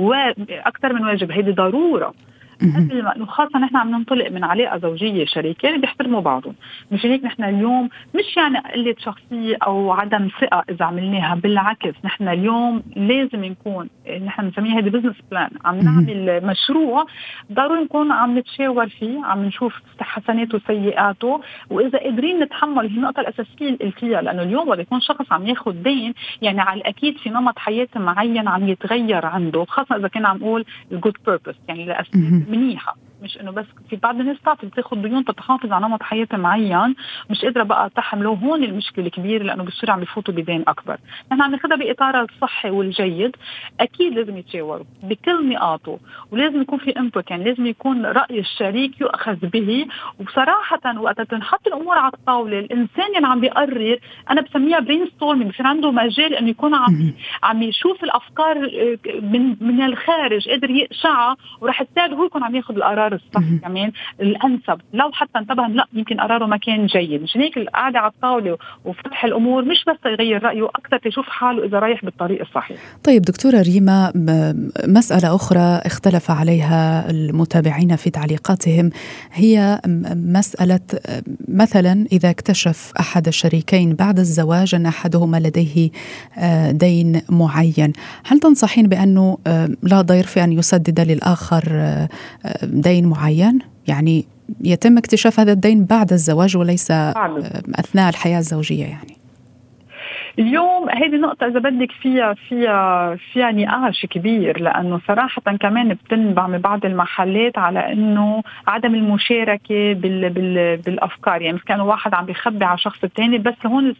أكثر 0.50 0.92
من 0.92 1.04
واجب 1.04 1.30
هيدي 1.30 1.52
ضرورة. 1.52 2.14
قبل 2.60 3.02
ما 3.02 3.26
خاصه 3.26 3.58
نحن 3.58 3.76
عم 3.76 3.90
ننطلق 3.90 4.30
من 4.30 4.44
علاقة 4.44 4.78
زوجية 4.78 5.24
شريكين 5.24 5.80
بيحترموا 5.80 6.20
بعضهم. 6.20 6.54
مش 6.90 7.06
هيك 7.06 7.24
نحن 7.24 7.44
اليوم؟ 7.44 7.88
مش 8.14 8.36
يعني 8.36 8.58
قلة 8.58 8.94
شخصية 8.98 9.56
أو 9.66 9.92
عدم 9.92 10.28
ثقة 10.40 10.64
إذا 10.70 10.84
عملناها 10.84 11.34
بالعكس 11.34 11.94
نحن 12.04 12.28
اليوم 12.28 12.82
لازم 12.96 13.44
نكون 13.44 13.88
نحن 14.26 14.42
بنسميها 14.42 14.78
هذه 14.78 14.88
business 14.90 15.16
plan 15.30 15.50
عم 15.64 15.78
نعمل 15.78 16.46
مشروع 16.46 17.06
ضروري 17.52 17.84
نكون 17.84 18.12
عم 18.12 18.38
نتشاور 18.38 18.88
فيه 18.88 19.24
عم 19.24 19.44
نشوف 19.44 19.74
حسناته 20.00 20.56
وسيئاته 20.64 21.40
وإذا 21.70 21.98
قادرين 21.98 22.40
نتحمل 22.40 22.86
هي 22.86 22.96
النقطة 22.96 23.20
الأساسية 23.20 23.68
اللي 23.68 23.76
قلتيها 23.76 24.22
لأنه 24.22 24.42
اليوم 24.42 24.68
وقت 24.68 24.78
يكون 24.78 25.00
شخص 25.00 25.32
عم 25.32 25.46
ياخذ 25.46 25.82
دين 25.82 26.14
يعني 26.42 26.60
على 26.60 26.80
الأكيد 26.80 27.18
في 27.18 27.30
نمط 27.30 27.58
حياة 27.58 27.88
معين 27.96 28.48
عم 28.48 28.68
يتغير 28.68 29.26
عنده 29.26 29.64
خاصة 29.64 29.96
إذا 29.96 30.08
كان 30.08 30.26
عم 30.26 30.36
نقول 30.36 30.64
الجود 30.92 31.16
بيربس 31.26 31.54
يعني 31.68 31.84
لاسباب 31.84 32.44
منيحة. 32.52 33.01
مش 33.22 33.40
إنه 33.40 33.50
بس 33.50 33.66
في 33.90 33.96
بعض 33.96 34.20
الناس 34.20 34.36
بتعرف 34.38 34.64
بتاخذ 34.64 35.02
ديون 35.02 35.24
تتحافظ 35.24 35.72
على 35.72 35.86
نمط 35.86 36.02
حياه 36.02 36.28
معين 36.32 36.94
مش 37.30 37.44
قادرة 37.44 37.62
بقى 37.62 37.90
تحمله 37.90 38.30
هون 38.30 38.64
المشكلة 38.64 39.06
الكبيره 39.06 39.42
لأنه 39.42 39.64
بصير 39.64 39.90
عم 39.90 40.02
يفوتوا 40.02 40.34
بدين 40.34 40.64
أكبر. 40.68 40.96
نحن 41.32 41.42
عم 41.42 41.50
ناخذها 41.50 41.76
باطارها 41.76 42.22
الصحي 42.22 42.70
والجيد. 42.70 43.36
أكيد 43.80 44.12
لازم 44.12 44.36
يتشاوروا 44.36 44.84
بكل 45.02 45.48
نقاطه 45.48 45.98
ولازم 46.30 46.60
يكون 46.62 46.78
في 46.78 46.90
input 46.90 47.30
يعني 47.30 47.44
لازم 47.44 47.66
يكون 47.66 48.06
رأي 48.06 48.38
الشريك 48.40 49.00
يؤخذ 49.00 49.36
به. 49.36 49.86
وبصراحه 50.20 51.00
وقت 51.00 51.20
تنحط 51.20 51.66
الأمور 51.66 51.98
على 51.98 52.12
الطاولة 52.14 52.58
الإنسان 52.58 53.16
اللي 53.16 53.26
عم 53.26 53.40
بيقرر 53.40 53.98
أنا 54.30 54.40
بسميها 54.40 54.80
brainstorming 54.80 55.50
بصير 55.52 55.66
عنده 55.66 55.90
مجال 55.90 56.34
إنه 56.34 56.48
يكون 56.48 56.74
عم 56.74 57.12
عم 57.42 57.62
يشوف 57.62 58.04
الأفكار 58.04 58.56
آه، 58.56 59.20
من 59.20 59.56
من 59.60 59.82
الخارج 59.82 60.48
قادر 60.48 60.70
يقشعها 60.70 61.36
وراح 61.60 61.82
تساعده 61.82 62.16
هو 62.16 62.24
يكون 62.24 62.44
عم 62.44 62.56
ياخذ 62.56 62.76
القرار 62.76 63.11
القرار 63.12 63.14
الصح 63.14 63.68
كمان 63.68 63.92
الأنسب. 64.20 64.80
لو 64.92 65.10
حتى 65.12 65.38
انتبه 65.38 65.66
لا 65.66 65.86
يمكن 65.92 66.20
قراره 66.20 66.46
ما 66.46 66.56
كان 66.56 66.86
جيد. 66.86 67.22
مشان 67.22 67.40
هيك؟ 67.40 67.56
القعده 67.56 67.98
على 67.98 68.10
الطاولة 68.10 68.58
وفتح 68.84 69.24
الأمور 69.24 69.64
مش 69.64 69.84
بس 69.88 69.96
يغير 70.06 70.42
رأيه 70.42 70.64
أكثر 70.64 70.98
تشوف 70.98 71.26
حاله 71.28 71.64
إذا 71.64 71.78
رايح 71.78 72.04
بالطريق 72.04 72.40
الصحيح. 72.40 72.78
طيب 73.04 73.22
دكتورة 73.22 73.62
ريما 73.62 74.12
مسألة 74.86 75.34
أخرى 75.34 75.80
اختلف 75.86 76.30
عليها 76.30 77.10
المتابعين 77.10 77.96
في 77.96 78.10
تعليقاتهم. 78.10 78.90
هي 79.32 79.80
مسألة 80.14 80.80
مثلا 81.48 82.06
إذا 82.12 82.30
اكتشف 82.30 82.92
أحد 83.00 83.26
الشريكين 83.26 83.94
بعد 83.94 84.18
الزواج 84.18 84.74
أن 84.74 84.86
أحدهما 84.86 85.36
لديه 85.36 85.90
آه، 86.38 86.70
دين 86.70 87.22
معين 87.28 87.92
هل 88.24 88.40
تنصحين 88.40 88.88
بأنه 88.88 89.38
آه، 89.46 89.68
لا 89.82 90.00
ضير 90.00 90.24
في 90.24 90.44
أن 90.44 90.52
يسدد 90.52 91.00
للآخر 91.00 91.62
آه، 91.70 92.08
دين 93.02 93.10
معين؟ 93.10 93.58
يعني 93.86 94.24
يتم 94.60 94.98
اكتشاف 94.98 95.40
هذا 95.40 95.52
الدين 95.52 95.84
بعد 95.84 96.12
الزواج 96.12 96.56
وليس 96.56 96.90
أثناء 96.90 98.08
الحياة 98.08 98.38
الزوجية 98.38 98.84
يعني. 98.84 99.16
اليوم 100.38 100.90
هذه 100.90 101.16
نقطة 101.16 101.46
إذا 101.46 101.60
بدك 101.60 101.92
فيها 101.92 102.34
فيها 102.34 103.14
فيها 103.32 103.52
نقاش 103.52 104.06
كبير 104.06 104.60
لأنه 104.60 105.00
صراحة 105.08 105.42
كمان 105.60 105.88
بتنبع 105.88 106.46
من 106.46 106.58
بعض 106.58 106.84
المحلات 106.86 107.58
على 107.58 107.92
إنه 107.92 108.42
عدم 108.66 108.94
المشاركة 108.94 109.92
بال 109.92 110.30
بال 110.30 110.76
بالأفكار. 110.76 111.42
يعني 111.42 111.58
كان 111.58 111.80
واحد 111.80 112.14
عم 112.14 112.26
بيخبي 112.26 112.64
على 112.64 112.78
شخص 112.78 113.06
ثاني 113.06 113.38
بس 113.38 113.54
هون 113.66 113.94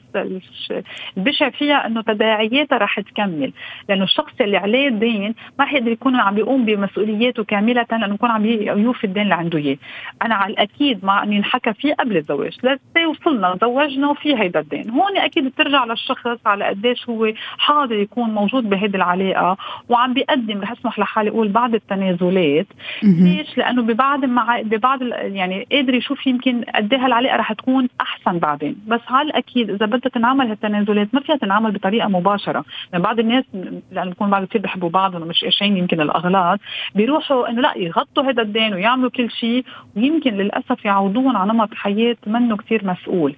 البشع 1.17 1.51
فيها 1.51 1.87
إنه 1.87 2.03
تداعياتها 2.03 2.79
رح 2.79 3.01
تكمل. 3.01 3.53
لأنه 3.89 4.05
الشخص 4.05 4.33
اللي 4.41 4.57
عليه 4.57 4.89
الدين 4.89 5.35
ما 5.59 5.65
رح 5.65 5.73
يقدر 5.73 5.91
يكون 5.91 6.17
عم 6.17 6.35
بيقوم 6.35 6.65
بمسؤولياته 6.65 7.45
كاملة 7.45 7.87
لأنه 7.91 8.15
يكون 8.15 8.31
عم 8.31 8.47
يوفي 8.47 9.05
الدين 9.05 9.23
اللي 9.23 9.35
عنده 9.35 9.59
إياه. 9.59 9.77
أنا 10.23 10.35
على 10.35 10.53
الأكيد 10.53 11.05
مع 11.05 11.23
إني 11.23 11.39
انحكى 11.39 11.73
فيه 11.73 11.95
قبل 11.95 12.17
الزواج 12.17 12.57
لسه 12.63 13.09
وصلنا 13.09 13.57
تزوجنا 13.57 14.09
وفي 14.09 14.39
هيدا 14.39 14.61
الدين. 14.61 14.91
هون 14.91 15.17
أكيد 15.17 15.45
بترجع 15.45 15.85
للشخص 15.85 16.22
الشخص 16.27 16.47
على 16.47 16.65
قديش 16.65 17.09
هو 17.09 17.33
حاضر 17.59 17.95
يكون 17.95 18.31
موجود 18.31 18.71
بهيدي 18.71 18.97
العلاقة 18.97 19.57
وعم 19.89 20.15
بيقدم 20.15 20.61
رح 20.61 20.73
أسمح 20.73 20.99
لحالي 20.99 21.31
أقول 21.31 21.49
بعض 21.49 21.75
التنازلات. 21.75 22.67
ليش؟ 23.03 23.59
لأنه 23.59 23.83
ببعض 23.83 24.25
مع 24.25 24.61
ببعض 24.61 25.03
يعني 25.13 25.67
قادر 25.73 25.95
يشوف 25.95 26.27
يمكن 26.27 26.65
قد 26.75 26.93
إيه 26.93 27.05
هالعلاقة 27.05 27.37
رح 27.37 27.53
تكون 27.53 27.89
أحسن 28.01 28.39
بعدين. 28.39 28.77
بس 28.87 29.01
على 29.09 29.29
الاكيد 29.29 29.71
إذا 29.71 29.87
بدها 29.87 30.11
تنعمل 30.15 30.49
هالتنازلات 30.49 31.09
ما 31.15 31.21
فيها 31.21 31.37
تنعمل 31.37 31.71
بطريقة 31.71 32.09
مباشرة. 32.09 32.65
يعني 32.93 33.05
بعض 33.05 33.19
الناس 33.19 33.45
لأنه 33.93 34.11
بيكون 34.11 34.31
بعض 34.31 34.45
كثير 34.45 34.61
بحبوا 34.61 34.89
بعض 34.89 35.15
ومش 35.15 35.45
قاشعين 35.45 35.77
يمكن 35.77 36.01
الأغلاط 36.01 36.61
بيروحوا 36.95 37.49
إنه 37.49 37.61
لأ 37.61 37.79
يغطوا 37.79 38.23
هذا 38.23 38.43
الدين 38.43 38.75
ويعملوا 38.75 39.11
كل 39.11 39.31
شيء 39.31 39.65
ويمكن 39.97 40.35
للأسف 40.35 40.85
يعودون 40.85 41.37
على 41.37 41.53
نمط 41.53 41.75
حياة 41.75 42.17
منه 42.27 42.57
كثير 42.57 42.87
مسؤول. 42.87 43.37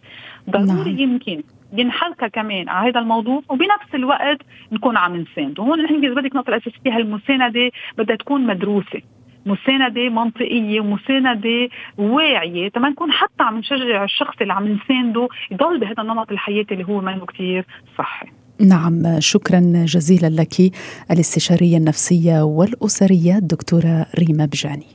ضروري 0.51 0.93
نعم. 0.93 0.99
يمكن 0.99 1.43
ينحكى 1.75 2.29
كمان 2.29 2.69
على 2.69 2.91
هذا 2.91 3.01
الموضوع 3.01 3.43
وبنفس 3.49 3.95
الوقت 3.95 4.39
نكون 4.73 4.97
عم 4.97 5.17
نساند. 5.17 5.59
وهون 5.59 5.83
نحن 5.83 6.05
اذا 6.05 6.15
بدك 6.15 6.33
النقطه 6.33 6.49
الاساسيه 6.49 6.97
هالمسانده 6.97 7.71
بدها 7.99 8.17
تكون 8.17 8.47
مدروسة. 8.47 9.01
مساندة 9.47 10.09
منطقية 10.09 10.81
ومساندة 10.81 11.69
واعية. 11.99 12.69
تما 12.69 12.89
نكون 12.89 13.13
حتى 13.13 13.43
عم 13.43 13.59
نشجع 13.59 14.05
الشخص 14.05 14.35
اللي 14.41 14.53
عم 14.53 14.69
نسانده 14.69 15.29
يضل 15.51 15.81
بهذا 15.81 16.03
النمط 16.03 16.33
الحياتي 16.33 16.75
اللي 16.75 16.85
هو 16.85 17.01
منه 17.01 17.27
كتير 17.27 17.67
صحي. 17.99 18.27
نعم 18.61 19.03
شكرا 19.19 19.61
جزيلا 19.85 20.43
لك 20.43 20.73
الاستشارية 21.11 21.77
النفسية 21.77 22.43
والأسرية 22.43 23.37
الدكتورة 23.37 24.07
ريما 24.19 24.47
بجاني. 24.47 24.87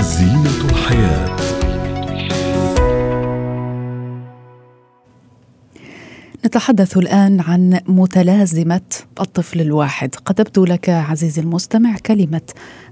زينة 0.00 0.70
الحياة. 0.70 1.61
نتحدث 6.46 6.96
الآن 6.96 7.40
عن 7.40 7.80
متلازمة 7.88 8.80
الطفل 9.20 9.60
الواحد. 9.60 10.14
قد 10.14 10.34
تبدو 10.34 10.64
لك 10.64 10.88
عزيزي 10.88 11.42
المستمع 11.42 11.96
كلمة 12.06 12.40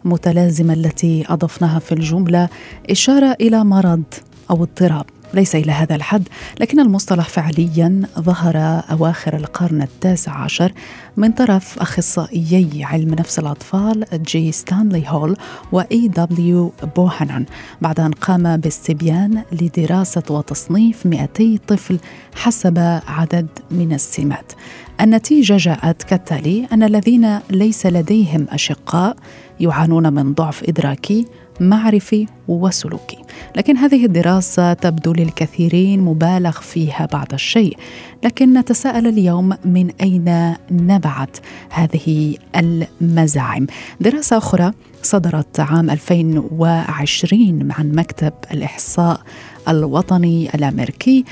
متلازمة 0.04 0.74
التي 0.74 1.24
أضفناها 1.28 1.78
في 1.78 1.92
الجملة 1.92 2.48
إشارة 2.90 3.36
إلى 3.40 3.64
مرض 3.64 4.02
أو 4.50 4.62
اضطراب. 4.62 5.06
ليس 5.34 5.56
إلى 5.56 5.72
هذا 5.72 5.94
الحد 5.94 6.28
لكن 6.60 6.80
المصطلح 6.80 7.28
فعليا 7.28 8.02
ظهر 8.18 8.56
أواخر 8.90 9.36
القرن 9.36 9.82
التاسع 9.82 10.32
عشر 10.32 10.72
من 11.16 11.32
طرف 11.32 11.78
أخصائيي 11.78 12.84
علم 12.84 13.14
نفس 13.14 13.38
الأطفال 13.38 14.04
جي 14.12 14.52
ستانلي 14.52 15.04
هول 15.06 15.36
وإي 15.72 16.08
دبليو 16.08 16.72
بوهانان. 16.96 17.46
بعد 17.80 18.00
أن 18.00 18.10
قام 18.10 18.56
باستبيان 18.56 19.42
لدراسة 19.52 20.22
وتصنيف 20.30 21.06
200 21.06 21.58
طفل 21.68 21.98
حسب 22.34 22.78
عدد 23.08 23.48
من 23.70 23.92
السمات. 23.92 24.52
النتيجة 25.00 25.56
جاءت 25.56 26.02
كالتالي 26.02 26.66
أن 26.72 26.82
الذين 26.82 27.38
ليس 27.50 27.86
لديهم 27.86 28.46
أشقاء 28.50 29.16
يعانون 29.60 30.12
من 30.12 30.34
ضعف 30.34 30.64
إدراكي 30.68 31.26
معرفي 31.60 32.26
وسلوكي. 32.48 33.18
لكن 33.56 33.76
هذه 33.76 34.06
الدراسة 34.06 34.72
تبدو 34.72 35.12
للكثيرين 35.12 36.00
مبالغ 36.00 36.60
فيها 36.60 37.08
بعض 37.12 37.26
الشيء. 37.32 37.76
لكن 38.24 38.52
نتساءل 38.58 39.06
اليوم 39.06 39.52
من 39.64 39.90
أين 40.00 40.54
نبعت 40.70 41.36
هذه 41.70 42.36
المزاعم؟ 42.56 43.66
دراسة 44.00 44.36
أخرى 44.36 44.72
صدرت 45.02 45.60
عام 45.60 45.90
2020 45.90 47.72
عن 47.72 47.92
مكتب 47.92 48.32
الإحصاء 48.52 49.20
الوطني 49.68 50.54
الأمريكي 50.54 51.24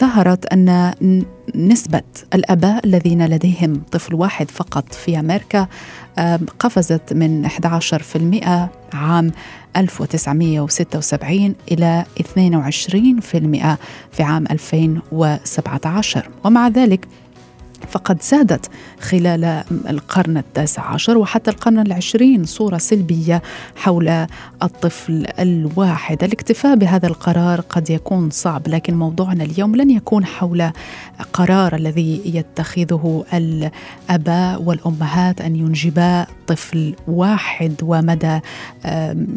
ظهرت 0.00 0.46
أن 0.46 0.92
نسبة 1.54 2.02
الأباء 2.34 2.86
الذين 2.86 3.26
لديهم 3.26 3.82
طفل 3.92 4.14
واحد 4.14 4.50
فقط 4.50 4.94
في 4.94 5.20
أمريكا 5.20 5.66
قفزت 6.58 7.12
من 7.12 7.48
11% 7.48 7.54
عام 8.94 9.32
1976 9.76 11.54
إلى 11.72 12.04
22% 12.20 12.24
في 14.12 14.22
عام 14.22 14.44
2017 14.50 16.28
ومع 16.44 16.68
ذلك 16.68 17.08
فقد 17.88 18.22
سادت 18.22 18.70
خلال 19.00 19.44
القرن 19.88 20.36
التاسع 20.36 20.82
عشر 20.82 21.18
وحتى 21.18 21.50
القرن 21.50 21.78
العشرين 21.78 22.44
صورة 22.44 22.78
سلبية 22.78 23.42
حول 23.76 24.26
الطفل 24.62 25.26
الواحد. 25.38 26.24
الاكتفاء 26.24 26.76
بهذا 26.76 27.06
القرار 27.06 27.60
قد 27.60 27.90
يكون 27.90 28.30
صعب 28.30 28.68
لكن 28.68 28.94
موضوعنا 28.94 29.44
اليوم 29.44 29.76
لن 29.76 29.90
يكون 29.90 30.24
حول 30.24 30.70
قرار 31.32 31.74
الذي 31.74 32.22
يتخذه 32.24 33.24
الآباء 33.34 34.62
والأمهات 34.62 35.40
أن 35.40 35.56
ينجبا 35.56 36.26
طفل 36.46 36.94
واحد 37.08 37.74
ومدى 37.82 38.40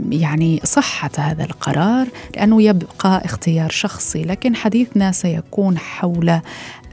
يعني 0.09 0.59
صحة 0.63 1.11
هذا 1.17 1.43
القرار 1.43 2.07
لأنه 2.35 2.61
يبقى 2.61 3.25
اختيار 3.25 3.69
شخصي. 3.69 4.23
لكن 4.23 4.55
حديثنا 4.55 5.11
سيكون 5.11 5.77
حول 5.77 6.39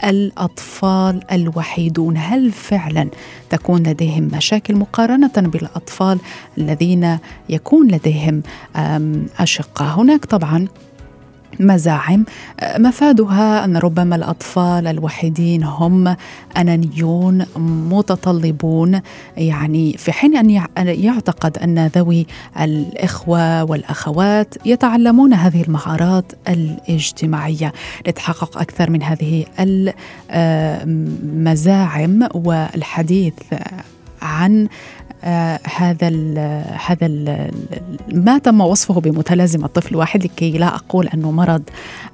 الأطفال 0.04 1.20
الوحيدون. 1.32 2.16
هل 2.16 2.52
فعلا 2.52 3.08
تكون 3.50 3.82
لديهم 3.82 4.28
مشاكل 4.34 4.76
مقارنة 4.76 5.32
بالأطفال 5.36 6.18
الذين 6.58 7.18
يكون 7.48 7.88
لديهم 7.88 8.42
أشقة؟ 9.38 9.84
هناك 9.84 10.24
طبعا 10.24 10.68
مزاعم. 11.60 12.24
مفادها 12.78 13.64
أن 13.64 13.76
ربما 13.76 14.16
الأطفال 14.16 14.86
الوحيدين 14.86 15.62
هم 15.64 16.16
أنانيون 16.56 17.46
متطلبون. 17.90 19.00
يعني 19.36 19.92
في 19.92 20.12
حين 20.12 20.36
أن 20.36 20.50
يعتقد 20.88 21.58
أن 21.58 21.86
ذوي 21.86 22.26
الإخوة 22.60 23.64
والأخوات 23.64 24.54
يتعلمون 24.66 25.32
هذه 25.34 25.62
المهارات 25.62 26.32
الاجتماعية 26.48 27.72
لتحقق 28.06 28.58
أكثر 28.58 28.90
من 28.90 29.02
هذه 29.02 29.44
المزاعم 30.80 32.28
والحديث 32.34 33.34
عن 34.22 34.68
آه 35.24 35.60
هذا 35.76 36.08
ال 36.08 36.38
هذا 36.86 37.06
ال 37.06 37.50
ما 38.14 38.38
تم 38.38 38.60
وصفه 38.60 39.00
بمتلازمة 39.00 39.66
طفل 39.66 39.96
واحد 39.96 40.24
لكي 40.24 40.50
لا 40.50 40.74
أقول 40.74 41.08
أنه 41.08 41.30
مرض 41.30 41.62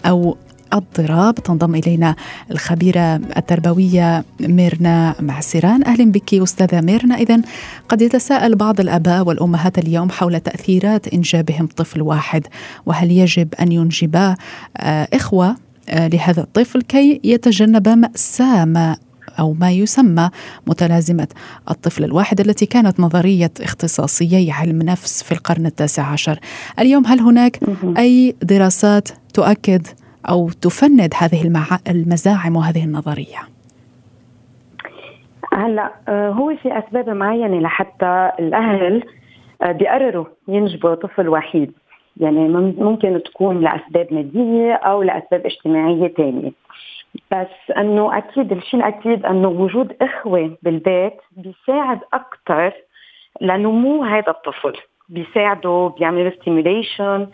أو 0.07 0.37
اضطراب. 0.73 1.35
تنضم 1.35 1.75
إلينا 1.75 2.17
الخبيرة 2.51 3.17
التربوية 3.17 4.25
ميرنا 4.41 5.15
معسران. 5.21 5.85
أهلا 5.85 6.13
بك 6.13 6.35
أستاذة 6.35 6.81
ميرنا. 6.81 7.15
إذا 7.15 7.41
قد 7.89 8.03
يتساءل 8.03 8.55
بعض 8.55 8.81
الآباء 8.81 9.27
والأمهات 9.27 9.79
اليوم 9.79 10.11
حول 10.11 10.41
تأثيرات 10.41 11.09
إنجابهم 11.09 11.67
طفل 11.77 12.03
واحد 12.03 12.47
وهل 12.87 13.11
يجب 13.11 13.55
أن 13.61 13.73
ينجبا 13.73 14.35
آه 14.77 15.09
إخوة 15.13 15.57
آه 15.89 16.09
لهذا 16.09 16.43
الطفل 16.43 16.83
كي 16.83 17.21
يتجنب 17.25 17.89
مأساة 17.89 18.65
ما 18.65 18.97
أو 19.41 19.53
ما 19.53 19.71
يسمى 19.71 20.31
متلازمة. 20.67 21.29
الطفل 21.71 22.05
الواحد 22.05 22.41
التي 22.41 22.67
كانت 22.67 23.01
نظرية 23.01 23.51
اختصاصيي 23.61 24.53
علم 24.53 24.83
نفس 24.83 25.23
في 25.23 25.33
القرن 25.33 25.67
التاسع 25.67 26.03
عشر. 26.03 26.39
اليوم 26.79 27.07
هل 27.07 27.21
هناك 27.21 27.59
أي 27.99 28.35
دراسات 28.43 29.09
تؤكد 29.35 29.87
أو 30.29 30.51
تفند 30.51 31.15
هذه 31.17 31.71
المزاعم 31.89 32.57
وهذه 32.57 32.85
النظرية؟ 32.85 33.39
هلا 35.53 35.93
آه، 36.09 36.31
هو 36.31 36.57
في 36.63 36.79
أسباب 36.79 37.09
معينة 37.09 37.61
لحتى 37.61 38.31
الأهل 38.39 39.03
آه، 39.63 39.73
بيقرروا 39.73 40.25
ينجبوا 40.49 40.95
طفل 40.95 41.29
وحيد. 41.29 41.73
يعني 42.21 42.49
ممكن 42.79 43.21
تكون 43.25 43.61
لأسباب 43.61 44.07
مادية 44.11 44.73
أو 44.73 45.03
لأسباب 45.03 45.47
اجتماعية 45.47 46.09
ثانية 46.09 46.53
بس 47.33 47.77
أنه 47.77 48.19
أكيد 48.19 48.53
الشيء 48.53 48.81
الأكيد 48.81 49.27
أنه 49.27 49.49
وجود 49.49 49.97
إخوة 50.03 50.57
بالبيت 50.63 51.15
بيساعد 51.37 52.01
أكثر 52.13 52.73
لنمو 53.41 54.05
هذا 54.05 54.31
الطفل. 54.31 54.73
بيساعدوا 55.09 55.89
بيعملوا 55.89 56.31
ستيميوليشن 56.31 57.27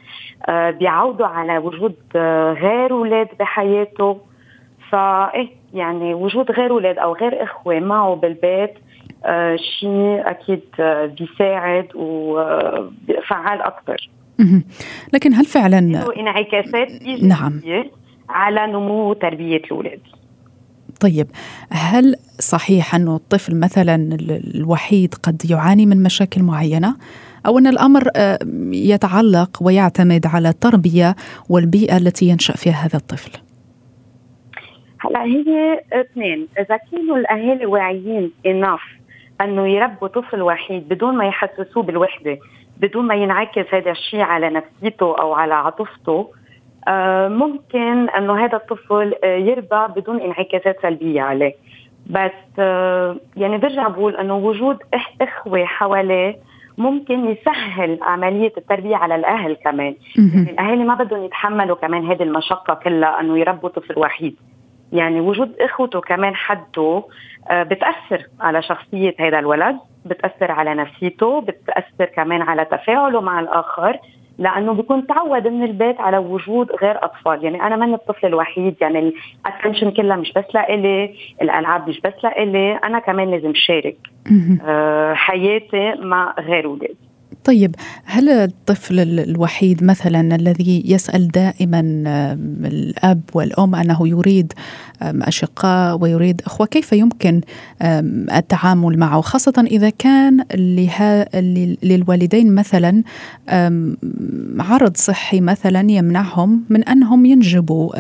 آه 0.48 0.70
بيعودوا 0.70 1.26
على 1.26 1.58
وجود 1.58 1.96
آه 2.16 2.52
غير 2.52 2.90
أولاد 2.90 3.28
بحياته. 3.40 4.20
فايه 4.90 5.48
يعني 5.74 6.14
وجود 6.14 6.50
غير 6.50 6.70
أولاد 6.70 6.98
أو 6.98 7.12
غير 7.12 7.42
إخوة 7.42 7.80
معه 7.80 8.14
بالبيت 8.14 8.74
آه 9.24 9.56
شيء 9.56 10.22
أكيد 10.30 10.60
بيساعد 11.18 11.88
وفعال 11.94 13.62
أكثر 13.62 14.10
لكن 15.12 15.34
هل 15.34 15.44
فعلا 15.44 15.78
انعكاسات 16.16 16.88
إيجابية؟ 16.90 17.28
نعم. 17.28 17.60
على 18.28 18.66
نمو 18.66 19.10
وتربيه 19.10 19.56
الأولاد. 19.56 20.00
طيب 21.00 21.26
هل 21.70 22.14
صحيح 22.38 22.94
أنه 22.94 23.16
الطفل 23.16 23.60
مثلا 23.60 24.16
الوحيد 24.54 25.14
قد 25.14 25.50
يعاني 25.50 25.86
من 25.86 26.02
مشاكل 26.02 26.42
معينة؟ 26.42 26.96
أو 27.46 27.58
أن 27.58 27.66
الأمر 27.66 28.02
آه، 28.16 28.38
يتعلق 28.72 29.58
ويعتمد 29.60 30.26
على 30.26 30.48
التربية 30.48 31.16
والبيئة 31.48 31.96
التي 31.96 32.28
ينشأ 32.28 32.52
فيها 32.56 32.86
هذا 32.86 32.96
الطفل؟ 32.96 33.30
هلا 35.00 35.22
هي 35.22 35.80
اثنين. 35.92 36.48
إذا 36.58 36.76
كانوا 36.76 37.16
الاهالي 37.16 37.66
واعيين 37.66 38.30
اناف 38.46 38.80
أنه 39.40 39.68
يربوا 39.68 40.08
طفل 40.08 40.42
وحيد 40.42 40.88
بدون 40.88 41.16
ما 41.16 41.26
يحسسوه 41.26 41.82
بالوحدة 41.82 42.38
بدون 42.80 43.06
ما 43.06 43.14
ينعكس 43.14 43.74
هذا 43.74 43.90
الشيء 43.90 44.20
على 44.20 44.50
نفسيته 44.50 45.18
أو 45.20 45.34
على 45.34 45.54
عاطفته 45.54 46.30
ممكن 47.28 48.08
إنه 48.08 48.44
هذا 48.44 48.56
الطفل 48.56 49.14
آه، 49.24 49.36
يربى 49.36 50.00
بدون 50.00 50.20
انعكاسات 50.20 50.76
سلبية 50.82 51.22
عليه. 51.22 51.54
بس 52.06 52.32
آه 52.58 53.16
يعني 53.36 53.58
برجع 53.58 53.88
بقول 53.88 54.16
إنه 54.16 54.36
وجود 54.36 54.78
إخوة 55.20 55.64
حواليه 55.64 56.36
ممكن 56.78 57.30
يسهل 57.30 57.98
عملية 58.02 58.52
التربية 58.56 58.96
على 58.96 59.14
الأهل 59.14 59.54
كمان. 59.54 59.94
يعني 60.16 60.50
الأهالي 60.50 60.84
ما 60.84 60.94
بدهم 60.94 61.24
يتحملوا 61.24 61.76
كمان 61.76 62.06
هذه 62.06 62.22
المشقة 62.22 62.74
كلها 62.74 63.20
أنه 63.20 63.38
يربوا 63.38 63.68
طفل 63.68 63.98
وحيد. 63.98 64.36
يعني 64.92 65.20
وجود 65.20 65.56
إخوته 65.60 66.00
كمان 66.00 66.34
حده 66.34 67.02
آه، 67.50 67.62
بتأثر 67.62 68.26
على 68.40 68.62
شخصية 68.62 69.14
هذا 69.20 69.38
الولد 69.38 69.76
بتأثر 70.04 70.50
على 70.50 70.74
نفسيته 70.74 71.40
بتأثر 71.40 72.04
كمان 72.04 72.42
على 72.42 72.64
تفاعله 72.64 73.20
مع 73.20 73.40
الآخر. 73.40 73.98
لأنه 74.38 74.72
بيكون 74.72 75.06
تعود 75.06 75.48
من 75.48 75.62
البيت 75.62 76.00
على 76.00 76.18
وجود 76.18 76.72
غير 76.72 77.04
أطفال. 77.04 77.44
يعني 77.44 77.62
أنا 77.62 77.76
من 77.76 77.94
الطفل 77.94 78.26
الوحيد 78.26 78.74
يعني 78.80 79.12
الاتنشن 79.46 79.90
كلها 79.90 80.16
مش 80.16 80.32
بس 80.32 80.44
لإلي 80.54 81.14
الألعاب 81.42 81.88
مش 81.88 82.00
بس 82.00 82.12
لإلي 82.24 82.74
أنا 82.76 82.98
كمان 82.98 83.30
لازم 83.30 83.52
شارك. 83.54 83.96
آه، 84.66 85.14
حياتي 85.14 85.94
مع 85.98 86.34
غير 86.38 86.64
أولاد 86.64 86.96
طيب 87.44 87.74
هل 88.04 88.28
الطفل 88.28 89.00
الوحيد 89.00 89.84
مثلا 89.84 90.36
الذي 90.36 90.82
يسأل 90.86 91.28
دائما 91.28 91.80
الأب 92.64 93.20
والأم 93.34 93.74
أنه 93.74 94.08
يريد 94.08 94.52
أشقاء 95.02 95.98
ويريد 96.02 96.42
أخوة 96.46 96.66
كيف 96.66 96.92
يمكن 96.92 97.40
التعامل 98.36 98.98
معه؟ 98.98 99.20
خاصة 99.20 99.64
إذا 99.66 99.90
كان 99.90 100.44
للوالدين 101.82 102.54
مثلا 102.54 103.02
عرض 104.60 104.96
صحي 104.96 105.40
مثلا 105.40 105.90
يمنعهم 105.90 106.64
من 106.70 106.84
أنهم 106.84 107.26
ينجبوا 107.26 107.92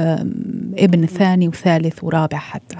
ابن 0.78 1.06
ثاني 1.06 1.48
وثالث 1.48 2.04
ورابع 2.04 2.38
حتى. 2.38 2.76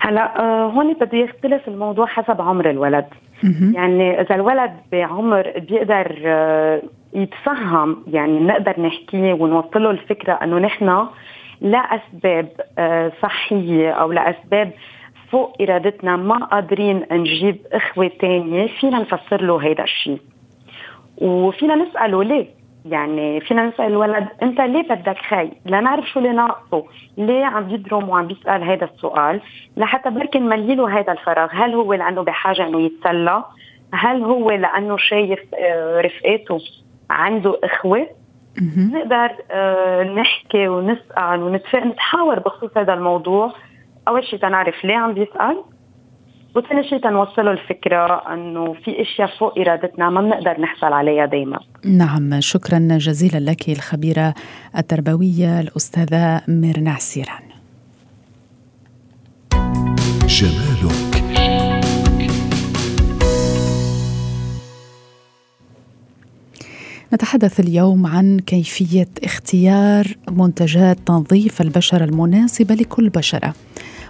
هلا 0.00 0.40
آه، 0.40 0.70
هون 0.70 0.94
بده 0.94 1.18
يختلف 1.18 1.68
الموضوع 1.68 2.06
حسب 2.06 2.40
عمر 2.40 2.70
الولد. 2.70 3.04
يعني 3.74 4.20
إذا 4.20 4.34
الولد 4.34 4.72
بعمر 4.92 5.52
بيقدر 5.68 6.22
آه، 6.26 6.82
يتفهم 7.14 8.04
يعني 8.06 8.40
نقدر 8.40 8.80
نحكيه 8.80 9.32
ونوصله 9.32 9.90
الفكرة 9.90 10.32
إنه 10.32 10.58
نحن 10.58 11.06
لاسباب 11.60 12.48
آه، 12.78 13.12
صحية 13.22 13.90
أو 13.90 14.12
لاسباب 14.12 14.72
فوق 15.30 15.56
إرادتنا 15.60 16.16
ما 16.16 16.44
قادرين 16.44 17.04
نجيب 17.12 17.56
إخوة 17.72 18.10
تانية 18.20 18.66
فينا 18.80 18.98
نفسر 18.98 19.42
له 19.42 19.56
هيدا 19.56 19.84
الشيء 19.84 20.20
وفينا 21.18 21.74
نسأله 21.74 22.24
ليه؟ 22.24 22.46
يعني 22.84 23.40
فينا 23.40 23.66
نسال 23.66 23.86
الولد 23.86 24.28
أنت 24.42 24.60
ليه 24.60 24.82
بدك 24.82 25.18
خي؟ 25.18 25.50
لنعرف 25.66 26.08
شو 26.08 26.18
اللي 26.18 26.32
ناقصه، 26.32 26.84
ليه 27.18 27.44
عم 27.44 27.70
يدرم 27.70 28.08
وعم 28.08 28.26
بيسال 28.26 28.62
هذا 28.62 28.84
السؤال؟ 28.84 29.40
لحتى 29.76 30.10
بركي 30.10 30.38
نملي 30.38 30.74
له 30.74 30.98
هذا 31.00 31.12
الفراغ، 31.12 31.48
هل 31.52 31.74
هو 31.74 31.94
لأنه 31.94 32.22
بحاجة 32.22 32.66
إنه 32.66 32.80
يتسلى؟ 32.80 33.44
هل 33.94 34.22
هو 34.22 34.50
لأنه 34.50 34.96
شايف 34.96 35.40
آه، 35.54 36.00
رفقاته 36.00 36.58
عنده 37.10 37.58
إخوة؟ 37.64 38.06
نقدر 38.92 39.30
آه، 39.50 40.02
نحكي 40.02 40.68
ونسأل 40.68 41.42
ونتحاور 41.42 42.38
بخصوص 42.38 42.70
هذا 42.76 42.94
الموضوع 42.94 43.52
أول 44.08 44.24
شيء 44.24 44.38
تنعرف 44.38 44.84
ليه 44.84 44.96
عم 44.96 45.14
بيسأل 45.14 45.62
وثاني 46.54 46.88
شيء 46.88 46.98
تنوصله 46.98 47.50
الفكرة 47.50 48.32
أنه 48.32 48.72
في 48.84 49.02
أشياء 49.02 49.38
فوق 49.38 49.58
إرادتنا 49.58 50.10
ما 50.10 50.20
بنقدر 50.20 50.60
نحصل 50.60 50.92
عليها 50.92 51.26
دايما. 51.26 51.58
نعم 51.84 52.40
شكرا 52.40 52.78
جزيلا 52.90 53.50
لك 53.50 53.68
الخبيرة 53.68 54.34
التربوية 54.78 55.60
الأستاذة 55.60 56.40
ميرنا 56.48 56.90
عسيران. 56.90 57.42
جمالك. 60.26 61.24
نتحدث 67.14 67.60
اليوم 67.60 68.06
عن 68.06 68.38
كيفية 68.38 69.08
اختيار 69.24 70.06
منتجات 70.30 70.98
تنظيف 71.06 71.60
البشرة 71.60 72.04
المناسبة 72.04 72.74
لكل 72.74 73.08
بشرة. 73.08 73.54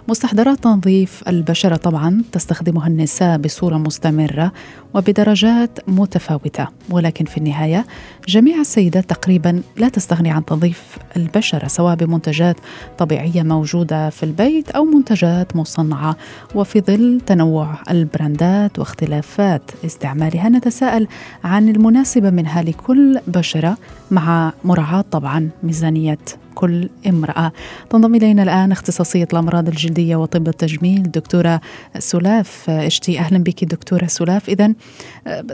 مستحضرات 0.07 0.63
تنظيف 0.63 1.23
البشرة 1.27 1.75
طبعا 1.75 2.23
تستخدمها 2.31 2.87
النساء 2.87 3.37
بصورة 3.37 3.77
مستمرة 3.77 4.51
وبدرجات 4.93 5.79
متفاوتة. 5.87 6.67
ولكن 6.89 7.25
في 7.25 7.37
النهاية 7.37 7.85
جميع 8.27 8.61
السيدات 8.61 9.09
تقريبا 9.09 9.61
لا 9.77 9.89
تستغني 9.89 10.31
عن 10.31 10.45
تنظيف 10.45 10.97
البشرة 11.17 11.67
سواء 11.67 11.95
بمنتجات 11.95 12.55
طبيعية 12.97 13.43
موجودة 13.43 14.09
في 14.09 14.23
البيت 14.23 14.71
أو 14.71 14.83
منتجات 14.83 15.55
مصنعة. 15.55 16.17
وفي 16.55 16.81
ظل 16.81 17.21
تنوع 17.25 17.77
البراندات 17.89 18.79
واختلافات 18.79 19.71
استعمالها 19.85 20.49
نتساءل 20.49 21.07
عن 21.43 21.69
المناسبة 21.69 22.29
منها 22.29 22.61
لكل 22.61 23.19
بشرة 23.27 23.77
مع 24.11 24.53
مراعاة 24.63 25.05
طبعا 25.11 25.49
ميزانية 25.63 26.17
كل 26.55 26.89
امرأة. 27.07 27.51
تنضم 27.89 28.15
إلينا 28.15 28.43
الآن 28.43 28.71
اختصاصية 28.71 29.27
الأمراض 29.33 29.67
الجلدية 29.67 30.15
وطب 30.15 30.47
التجميل 30.47 31.03
دكتورة 31.03 31.61
سلاف 31.99 32.69
اشتي 32.69 33.19
أهلا 33.19 33.37
بك 33.37 33.63
دكتورة 33.63 34.05
سلاف 34.05 34.49
إذا 34.49 34.73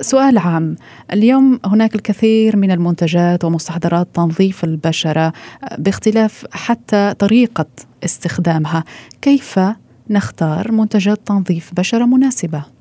سؤال 0.02 0.38
عام. 0.38 0.76
اليوم 1.14 1.60
هناك 1.66 1.96
الكثير 1.96 2.58
من 2.58 2.72
المنتجات 2.72 3.44
ومستحضرات 3.46 4.08
تنظيف 4.14 4.64
البشرة 4.64 5.34
باختلاف 5.78 6.46
حتى 6.52 7.14
طريقة 7.20 7.66
استخدامها. 8.06 8.84
كيف 9.22 9.60
نختار 10.10 10.72
منتجات 10.72 11.20
تنظيف 11.26 11.72
بشرة 11.74 12.06
مناسبة؟ 12.06 12.81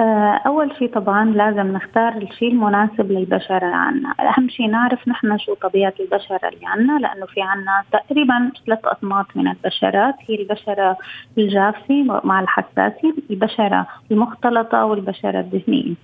آه، 0.00 0.40
أول 0.46 0.70
شيء 0.78 0.92
طبعا 0.94 1.24
لازم 1.24 1.72
نختار 1.72 2.16
الشيء 2.16 2.52
المناسب 2.52 3.12
للبشرة 3.12 3.66
عنا. 3.66 4.14
أهم 4.20 4.48
شيء 4.48 4.66
نعرف 4.70 5.08
نحن 5.08 5.38
شو 5.38 5.54
طبيعة 5.54 5.94
البشرة 6.00 6.48
اللي 6.48 6.66
عنا 6.66 6.98
لأنه 6.98 7.26
في 7.26 7.42
عنا 7.42 7.84
تقريبا 7.92 8.50
ثلاث 8.66 8.78
أطماط 8.84 9.26
من 9.34 9.48
البشرات. 9.48 10.14
هي 10.28 10.42
البشرة 10.42 10.96
الجافة 11.38 12.20
مع 12.24 12.40
الحساسة 12.40 13.14
البشرة 13.30 13.86
المختلطة 14.10 14.84
والبشرة 14.84 15.40
الدهنية 15.40 15.94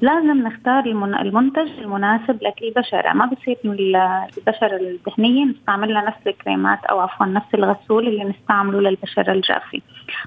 لازم 0.00 0.42
نختار 0.48 0.86
المنتج 0.86 1.68
المناسب 1.78 2.42
لكل 2.42 2.72
بشرة 2.76 3.12
ما 3.12 3.26
بصير 3.26 3.56
البشرة 3.64 4.76
الدهنية 4.76 5.44
نستعمل 5.44 5.94
لها 5.94 6.06
نفس 6.06 6.26
الكريمات 6.26 6.84
أو 6.84 7.00
عفوا 7.00 7.26
نفس 7.26 7.54
الغسول 7.54 8.08
اللي 8.08 8.24
نستعمله 8.24 8.80
للبشرة 8.80 9.32
الجافة. 9.32 9.80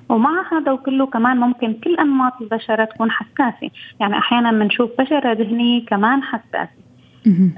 ومع 0.10 0.44
هذا 0.52 0.72
وكله 0.72 1.06
كمان 1.06 1.38
ممكن 1.38 1.74
كل 1.74 1.96
أنماط 1.96 2.41
البشرة 2.42 2.86
تكون 2.86 3.12
حساسة. 3.12 3.70
يعني 4.00 4.18
أحيانا 4.18 4.52
بنشوف 4.52 4.90
بشرة 5.00 5.34
دهنية 5.34 5.86
كمان 5.86 6.24
حساسة. 6.24 6.82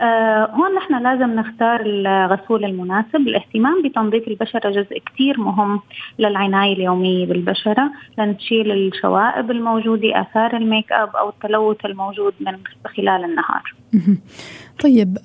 آه 0.02 0.46
هون 0.46 0.76
نحن 0.76 1.04
لازم 1.04 1.36
نختار 1.36 1.82
الغسول 1.86 2.66
المناسب. 2.66 3.16
الاهتمام 3.16 3.82
بتنظيف 3.82 4.28
البشرة 4.28 4.70
جزء 4.70 5.00
كتير 5.00 5.40
مهم 5.40 5.80
للعناية 6.20 6.74
اليومية 6.74 7.26
بالبشرة 7.26 7.92
لنشيل 8.18 8.72
الشوائب 8.72 9.52
الموجودة 9.52 10.22
آثار 10.22 10.58
الميك 10.58 10.92
أب 10.92 11.16
أو 11.16 11.30
التلوث 11.30 11.86
الموجود 11.86 12.34
من 12.40 12.58
خلال 12.98 13.24
النهار. 13.26 13.83
طيب 14.84 15.18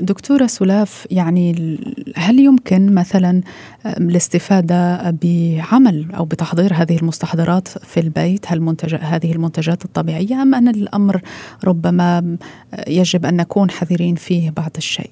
دكتورة 0.00 0.46
سلاف 0.46 1.06
يعني 1.10 1.78
هل 2.16 2.38
يمكن 2.38 2.94
مثلا 2.94 3.40
الاستفادة 3.86 5.10
بعمل 5.10 6.06
أو 6.14 6.24
بتحضير 6.24 6.74
هذه 6.74 6.96
المستحضرات 6.96 7.68
في 7.68 8.00
البيت 8.00 8.52
هالمنتج 8.52 8.94
هذه 8.94 9.32
المنتجات 9.32 9.84
الطبيعية 9.84 10.42
أم 10.42 10.54
أن 10.54 10.68
الأمر 10.68 11.20
ربما 11.64 12.36
يجب 12.88 13.26
أن 13.26 13.36
نكون 13.36 13.70
حذرين 13.70 14.14
فيه 14.14 14.50
بعض 14.50 14.70
الشيء؟ 14.76 15.10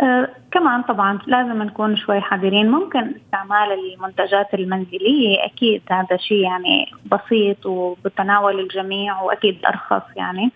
آه 0.00 0.28
كمان 0.52 0.82
طبعا 0.82 1.18
لازم 1.26 1.62
نكون 1.62 1.96
شوي 1.96 2.20
حذرين. 2.20 2.70
ممكن 2.70 3.14
استعمال 3.16 3.68
المنتجات 3.94 4.54
المنزلية 4.54 5.44
أكيد 5.44 5.82
هذا 5.90 6.16
شيء 6.16 6.42
يعني 6.42 6.86
بسيط 7.12 7.66
وبتناول 7.66 8.60
الجميع 8.60 9.22
وأكيد 9.22 9.58
أرخص 9.66 10.02
يعني 10.16 10.50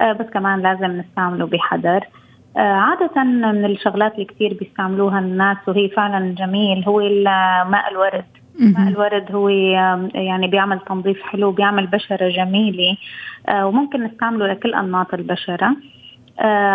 آه 0.00 0.12
بس 0.12 0.26
كمان 0.26 0.62
لازم 0.62 1.00
نستعمله 1.00 1.46
بحذر. 1.46 2.04
آه 2.56 2.60
عادة 2.60 3.24
من 3.24 3.64
الشغلات 3.64 4.14
اللي 4.14 4.24
كثير 4.24 4.56
بيستعملوها 4.60 5.18
الناس 5.18 5.56
وهي 5.68 5.88
فعلا 5.88 6.34
جميل 6.34 6.84
هو 6.84 6.98
ماء 7.70 7.90
الورد. 7.90 8.24
ماء 8.60 8.88
الورد 8.88 9.32
هو 9.32 9.48
يعني 10.14 10.46
بيعمل 10.46 10.80
تنظيف 10.80 11.22
حلو 11.22 11.50
بيعمل 11.50 11.86
بشرة 11.86 12.28
جميلة. 12.28 12.96
وممكن 13.52 14.02
نستعمله 14.04 14.46
لكل 14.46 14.74
أنماط 14.74 15.14
البشرة. 15.14 15.76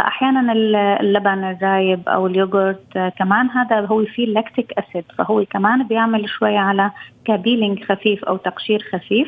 أحيانا 0.08 0.54
اللبن 1.02 1.44
الرايب 1.44 2.10
أو 2.10 2.28
اليوغورت 2.28 2.98
آه، 2.98 3.10
كمان 3.10 3.50
هذا 3.50 3.80
هو 3.80 4.06
فيه 4.06 4.26
lactic 4.26 4.74
acid 4.78 5.04
فهو 5.18 5.46
كمان 5.46 5.88
بيعمل 5.88 6.30
شوي 6.30 6.58
على 6.58 6.92
ك 7.26 7.33
peeling 7.33 7.84
خفيف 7.84 8.24
أو 8.24 8.38
تقشير 8.38 8.84
خفيف. 8.94 9.28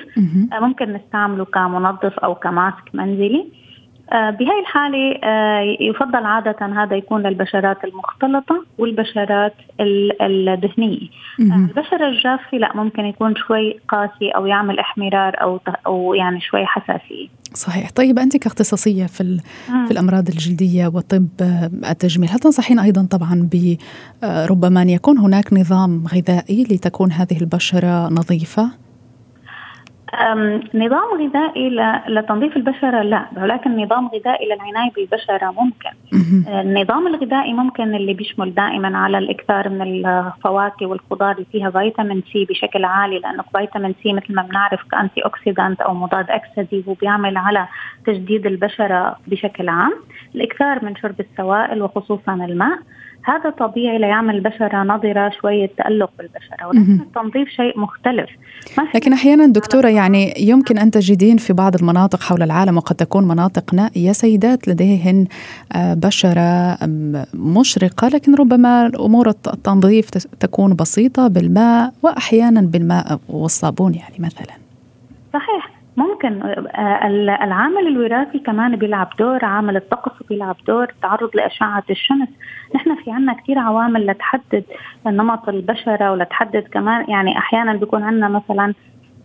آه، 0.54 0.60
ممكن 0.60 0.94
نستعمله 0.94 1.46
كمنظف 1.46 2.20
أو 2.20 2.36
كماسك 2.36 2.84
منزلي. 2.94 3.46
بهاي 4.12 4.60
الحالة 4.62 5.20
يفضل 5.82 6.26
عادة 6.26 6.66
هذا 6.66 6.96
يكون 6.96 7.24
للبشرات 7.24 7.78
المختلطة 7.84 8.66
والبشرات 8.78 9.54
الدهنية. 10.22 11.08
البشرة 11.40 12.08
الجافة 12.08 12.58
لا 12.58 12.72
ممكن 12.76 13.06
يكون 13.06 13.36
شوي 13.36 13.80
قاسي 13.88 14.30
أو 14.36 14.46
يعمل 14.46 14.80
احمرار 14.80 15.42
أو 15.42 15.60
أو 15.86 16.14
يعني 16.14 16.42
شوي 16.42 16.66
حساسية. 16.66 17.28
صحيح. 17.54 17.92
طيب 17.92 18.20
أنت 18.20 18.38
كاختصاصية 18.38 19.06
في, 19.06 19.42
في 19.88 19.92
الأمراض 19.92 20.28
الجلدية 20.28 20.88
وطب 20.88 21.28
التجميل. 21.90 22.30
هل 22.30 22.40
تنصحين 22.40 22.80
أيضا 22.80 23.08
طبعا 23.12 23.50
بربما 23.54 24.82
أن 24.82 24.90
يكون 24.90 25.18
هناك 25.18 25.54
نظام 25.54 26.04
غذائي 26.08 26.64
لتكون 26.64 27.12
هذه 27.12 27.42
البشرة 27.42 28.10
نظيفة؟ 28.10 28.87
نظام 30.74 31.22
غذائي 31.22 31.70
لتنظيف 32.08 32.58
البشرة 32.58 33.02
لا 33.02 33.26
ولكن 33.38 33.84
نظام 33.84 34.08
غذائي 34.08 34.46
للعناية 34.46 34.92
بالبشرة 34.96 35.52
ممكن. 35.52 35.90
النظام 36.48 37.08
الغذائي 37.08 37.54
ممكن 37.54 37.96
اللي 37.96 38.14
بيشمل 38.14 38.54
دائما 38.54 38.98
على 38.98 39.18
الإكثار 39.18 39.70
من 39.70 39.82
الفواكه 39.82 40.86
والخضار 40.86 41.32
اللي 41.32 41.46
فيها 41.52 41.70
فيتامين 41.70 42.24
سي 42.34 42.46
بشكل 42.46 42.86
عالي 42.86 43.20
لأنه 43.20 43.44
فيتامين 43.58 43.96
سي 44.04 44.14
مثل 44.14 44.36
ما 44.36 44.42
بنعرف 44.42 44.84
ك 44.92 45.22
antioxidant 45.22 45.82
أو 45.82 45.94
مضاد 45.94 46.26
أكسدي 46.30 46.84
وبيعمل 46.88 47.38
على 47.38 47.68
تجديد 48.06 48.46
البشرة 48.46 49.16
بشكل 49.28 49.70
عام. 49.70 49.94
الإكثار 50.36 50.86
من 50.86 50.96
شرب 50.96 51.20
السوائل 51.20 51.82
وخصوصا 51.82 52.34
الماء. 52.34 52.80
هذا 53.28 53.50
طبيعي 53.50 53.98
ليعمل 53.98 54.36
البشرة 54.36 54.84
نضرة 54.84 55.32
شوية 55.42 55.70
تألق 55.78 56.12
بالبشرة 56.18 56.68
ولكن 56.68 57.00
التنظيف 57.02 57.50
شيء 57.50 57.80
مختلف. 57.80 58.30
لكن 58.96 59.14
أحيانا 59.14 59.46
دكتورة 59.46 59.88
يعني 59.88 60.34
يمكن 60.38 60.78
أن 60.78 60.92
تجدين 60.92 61.38
في 61.38 61.54
بعض 61.54 61.76
المناطق 61.76 62.22
حول 62.22 62.44
العالم 62.44 62.78
وقد 62.78 62.96
تكون 62.96 63.28
مناطق 63.28 63.74
نائية 63.74 64.12
سيدات 64.12 64.68
لديهن 64.68 65.28
آه، 65.76 65.94
بشرة 65.94 66.78
مشرقة 67.34 68.08
لكن 68.08 68.36
ربما 68.36 68.92
أمور 69.00 69.30
التنظيف 69.30 70.10
تكون 70.40 70.76
بسيطة 70.76 71.28
بالماء 71.28 71.94
وأحيانا 72.04 72.62
بالماء 72.62 73.20
والصابون 73.30 73.94
يعني 73.94 74.16
مثلا. 74.20 74.54
صحيح. 75.34 75.67
ممكن 75.98 76.42
آه، 76.44 77.08
العامل 77.44 77.88
الوراثي 77.88 78.40
كمان 78.40 78.76
بيلعب 78.76 79.10
دور 79.20 79.46
عامل 79.46 79.76
الطقس 79.76 80.24
بيلعب 80.30 80.56
دور 80.68 80.84
التعرض 80.84 81.30
لأشعة 81.36 81.84
الشمس. 81.90 82.28
نحن 82.76 82.96
في 82.96 83.12
عنا 83.12 83.34
كثير 83.34 83.60
عوامل 83.60 84.08
لتحدد 84.08 84.64
نمط 85.06 85.50
البشرة 85.50 86.12
ولتحدد 86.12 86.68
كمان 86.72 87.06
يعني 87.10 87.38
أحيانا 87.38 87.74
بيكون 87.74 88.04
عندنا 88.04 88.28
مثلا 88.30 88.74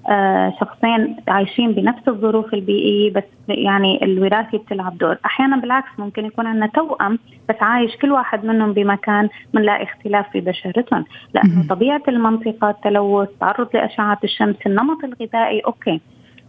آه 0.09 0.53
شخصين 0.61 1.17
عايشين 1.29 1.73
بنفس 1.73 2.09
الظروف 2.09 2.55
البيئية 2.55 3.13
بس 3.13 3.25
يعني 3.49 4.05
الوراثة 4.05 4.59
بتلعب 4.59 4.99
دور. 4.99 5.17
أحيانا 5.27 5.57
بالعكس 5.57 5.89
ممكن 5.99 6.25
يكون 6.25 6.47
عندنا 6.47 6.67
توأم 6.67 7.19
بس 7.49 7.57
عايش 7.61 7.97
كل 7.97 8.13
واحد 8.13 8.45
منهم 8.45 8.73
بمكان 8.73 9.29
بنلاقي 9.55 9.83
اختلاف 9.83 10.31
في 10.31 10.41
بشرتهم. 10.41 11.05
لأنه 11.35 11.69
طبيعة 11.69 12.03
المنطقة 12.09 12.71
التلوث 12.71 13.29
تعرض 13.41 13.69
لأشعة 13.75 14.19
الشمس 14.25 14.57
النمط 14.67 15.05
الغذائي 15.05 15.61
okay. 15.61 16.01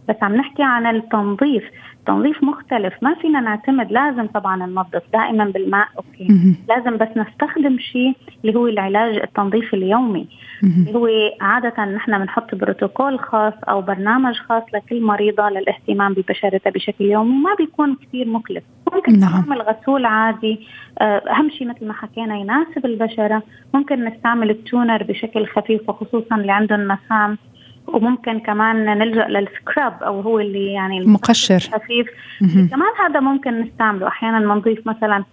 بس 0.08 0.16
عم 0.22 0.36
نحكي 0.36 0.62
عن 0.62 0.86
التنظيف. 0.86 1.64
تنظيف 2.06 2.44
مختلف 2.44 2.94
ما 3.02 3.14
فينا 3.14 3.40
نعتمد 3.40 3.92
لازم 3.92 4.26
طبعا 4.26 4.56
ننظف 4.56 5.02
دائما 5.12 5.44
بالماء 5.44 5.88
okay. 5.96 6.56
لازم 6.68 6.96
بس 6.96 7.08
نستخدم 7.16 7.78
شيء 7.78 8.12
اللي 8.44 8.58
هو 8.58 8.66
العلاج 8.66 9.16
التنظيف 9.16 9.74
اليومي. 9.74 10.26
اللي 10.62 10.94
هو 10.98 11.08
عادة 11.40 11.84
نحن 11.84 12.18
بنحط 12.18 12.54
بروتوكول 12.54 13.18
خاص 13.18 13.52
أو 13.68 13.80
برنامج 13.80 14.34
خاص 14.34 14.62
لكل 14.74 15.02
مريضة 15.02 15.48
للاهتمام 15.48 16.14
ببشرتها 16.14 16.70
بشكل 16.70 17.04
يومي 17.04 17.42
ما 17.42 17.54
بيكون 17.54 17.96
كثير 17.96 18.28
مكلف 18.28 18.64
ممكن 18.94 19.18
نعم. 19.18 19.44
نعمل 19.48 19.62
غسول 19.62 20.04
عادي. 20.04 20.60
آه، 21.00 21.22
أهم 21.30 21.50
شيء 21.50 21.68
مثل 21.68 21.86
ما 21.86 21.92
حكينا 21.92 22.36
يناسب 22.36 22.86
البشرة. 22.86 23.42
ممكن 23.74 24.04
نستعمل 24.04 24.50
التونر 24.50 25.02
بشكل 25.02 25.46
خفيف 25.46 25.88
وخصوصا 25.88 26.36
اللي 26.36 26.52
عندهم 26.52 26.88
مسام. 26.88 27.38
وممكن 27.86 28.38
كمان 28.40 28.98
نلجأ 28.98 29.28
للسكراب 29.28 30.02
أو 30.02 30.20
هو 30.20 30.40
اللي 30.40 30.72
يعني 30.72 30.98
المقشر 30.98 31.58
خفيف. 31.58 32.06
كمان 32.40 32.92
هذا 33.08 33.20
ممكن 33.20 33.60
نستعمله. 33.60 34.08
أحيانا 34.08 34.54
بنضيف 34.54 34.86
مثلا 34.86 35.24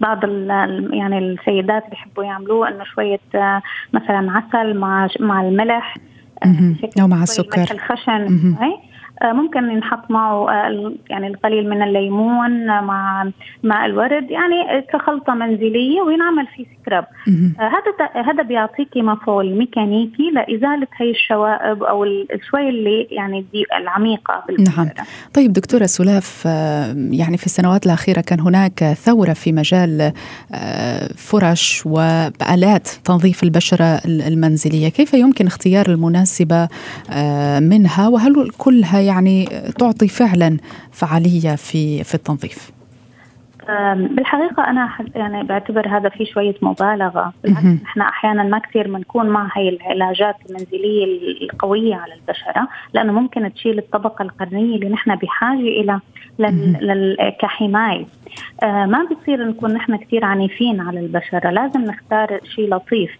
بعض 0.00 0.24
يعني 0.92 1.18
السيدات 1.18 1.90
بيحبوا 1.90 2.24
يعملوه 2.24 2.68
إنه 2.68 2.84
شوية 2.84 3.20
مثلا 3.92 4.32
عسل 4.32 4.78
مع 4.78 5.08
مع 5.20 5.42
الملح 5.42 5.96
أو 7.00 7.08
مع 7.08 7.22
السكر. 7.22 7.66
الخشن 7.70 8.56
ممكن 9.22 9.70
ينحط 9.70 10.10
معه 10.10 10.50
آه، 10.50 10.92
يعني 11.10 11.26
القليل 11.26 11.70
من 11.70 11.82
الليمون 11.82 12.66
مع 12.66 13.30
ماء 13.62 13.86
الورد 13.86 14.30
يعني 14.30 14.82
كخلطة 14.92 15.34
منزلية 15.34 16.00
وينعمل 16.00 16.46
فيه 16.56 16.64
سكراب. 16.82 17.06
آه، 17.28 17.62
هذا 17.62 18.24
هذا 18.24 18.42
بيعطيكي 18.42 19.02
مفعول 19.02 19.58
ميكانيكي 19.58 20.30
لإزالة 20.30 20.86
هي 20.96 21.10
الشوائب 21.10 21.82
أو 21.82 22.04
الشوي 22.04 22.68
اللي 22.68 23.08
يعني 23.10 23.44
دي 23.52 23.64
العميقة 23.76 24.44
نعم. 24.76 24.88
طيب 25.34 25.52
دكتورة 25.52 25.86
سلاف 25.86 26.44
يعني 27.10 27.36
في 27.36 27.46
السنوات 27.46 27.86
الأخيرة 27.86 28.20
كان 28.20 28.40
هناك 28.40 28.84
ثورة 28.84 29.32
في 29.32 29.52
مجال 29.52 30.12
فرش 31.16 31.86
وآلات 31.86 32.88
تنظيف 32.88 33.42
البشرة 33.42 34.00
المنزلية. 34.06 34.88
كيف 34.88 35.14
يمكن 35.14 35.46
اختيار 35.46 35.86
المناسبة 35.88 36.68
منها؟ 37.60 38.08
وهل 38.08 38.50
كلها 38.58 39.03
يعني 39.06 39.44
تعطي 39.78 40.08
فعلا 40.08 40.56
فعالية 40.92 41.54
في 41.54 42.04
في 42.04 42.14
التنظيف؟ 42.14 42.70
بالحقيقة 43.94 44.70
أنا 44.70 44.90
يعني 45.14 45.42
بعتبر 45.42 45.88
هذا 45.88 46.08
في 46.08 46.24
شوية 46.24 46.54
مبالغة. 46.62 47.32
بالعكس 47.42 47.82
إحنا 47.84 48.08
أحيانا 48.08 48.42
ما 48.42 48.58
كثير 48.58 48.88
بنكون 48.88 49.26
مع 49.26 49.48
هي 49.56 49.68
العلاجات 49.68 50.36
المنزلية 50.48 51.04
القوية 51.42 51.94
على 51.94 52.14
البشرة 52.14 52.68
لأنه 52.94 53.12
ممكن 53.12 53.54
تشيل 53.54 53.78
الطبقة 53.78 54.22
القرنية 54.22 54.76
اللي 54.76 54.88
نحن 54.88 55.14
بحاجة 55.16 55.58
إلى. 55.60 56.00
كحماية. 57.40 58.06
آه 58.62 58.86
ما 58.86 59.08
بصير 59.10 59.48
نكون 59.48 59.74
نحن 59.74 59.96
كثير 59.96 60.24
عنيفين 60.24 60.80
على 60.80 61.00
البشرة. 61.00 61.50
لازم 61.50 61.80
نختار 61.80 62.40
شيء 62.54 62.74
لطيف. 62.74 63.10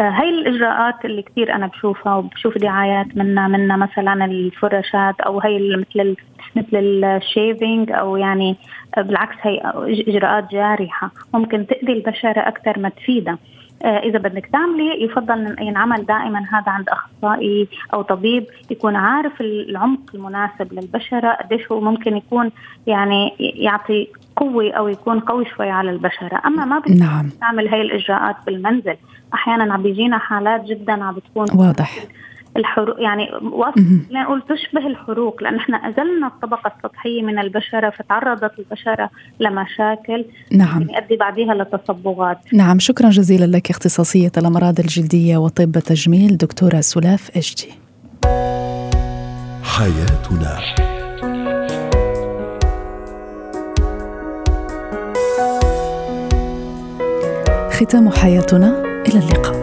هاي 0.00 0.28
الإجراءات 0.28 1.04
اللي 1.04 1.22
كثير 1.22 1.54
أنا 1.54 1.66
بشوفها 1.66 2.16
وبشوف 2.16 2.58
دعايات 2.58 3.16
منها 3.16 3.48
منها 3.48 3.76
مثلا 3.76 4.24
الفراشات 4.24 5.20
أو 5.20 5.40
هي 5.40 5.76
مثل 5.76 6.16
مثل 6.56 7.04
الشيفينج 7.04 7.92
أو 7.92 8.16
يعني 8.16 8.56
بالعكس 8.96 9.36
هي 9.42 9.60
إجراءات 10.08 10.50
جارحة 10.52 11.10
ممكن 11.34 11.66
تأذي 11.66 11.92
البشره 11.92 12.40
أكثر 12.48 12.78
ما 12.78 12.88
تفيدها 12.88 13.38
آه، 13.84 13.98
إذا 13.98 14.18
بدك 14.18 14.46
تعملي 14.46 15.04
يفضل 15.04 15.56
ينعمل 15.60 16.06
دائما 16.06 16.38
هذا 16.38 16.72
عند 16.72 16.88
أخصائي 16.88 17.68
أو 17.94 18.02
طبيب 18.02 18.46
يكون 18.70 18.96
عارف 18.96 19.40
العمق 19.40 20.00
المناسب 20.14 20.72
للبشره 20.72 21.32
قديش 21.32 21.72
هو 21.72 21.80
ممكن 21.80 22.16
يكون 22.16 22.50
يعني 22.86 23.32
يعطي 23.38 24.08
قوي 24.36 24.70
أو 24.70 24.88
يكون 24.88 25.20
قوي 25.20 25.44
شوي 25.44 25.70
على 25.70 25.90
البشره 25.90 26.40
أما 26.46 26.64
ما 26.64 26.78
بدك 26.78 27.00
نعم. 27.00 27.28
تعمل 27.40 27.68
هاي 27.68 27.82
الإجراءات 27.82 28.36
بالمنزل 28.46 28.96
أحيانا 29.34 29.74
عم 29.74 29.82
بيجينا 29.82 30.18
حالات 30.18 30.64
جدا 30.64 31.04
عم 31.04 31.14
بتكون 31.14 31.46
واضح. 31.54 32.04
الحروق 32.56 33.02
يعني 33.02 33.28
نقول 34.10 34.42
تشبه 34.42 34.86
الحروق 34.86 35.42
لأن 35.42 35.56
إحنا 35.56 35.76
أزلنا 35.76 36.26
الطبقة 36.26 36.72
السطحية 36.76 37.22
من 37.22 37.38
البشرة 37.38 37.90
فتعرضت 37.90 38.58
البشرة 38.58 39.10
لمشاكل 39.40 40.24
نعم. 40.52 40.82
يؤدي 40.82 41.16
بعدها 41.16 41.54
لتصبغات. 41.54 42.38
نعم 42.52 42.78
شكرا 42.78 43.10
جزيلا 43.10 43.56
لك 43.56 43.70
اختصاصية 43.70 44.32
الأمراض 44.36 44.80
الجلدية 44.80 45.36
وطب 45.36 45.76
التجميل 45.76 46.36
دكتورة 46.36 46.80
سلاف 46.80 47.36
اشجي 47.36 47.68
حياتنا. 49.62 50.58
ختام 57.70 58.10
حياتنا. 58.10 58.89
إلى 59.06 59.18
اللقاء. 59.18 59.59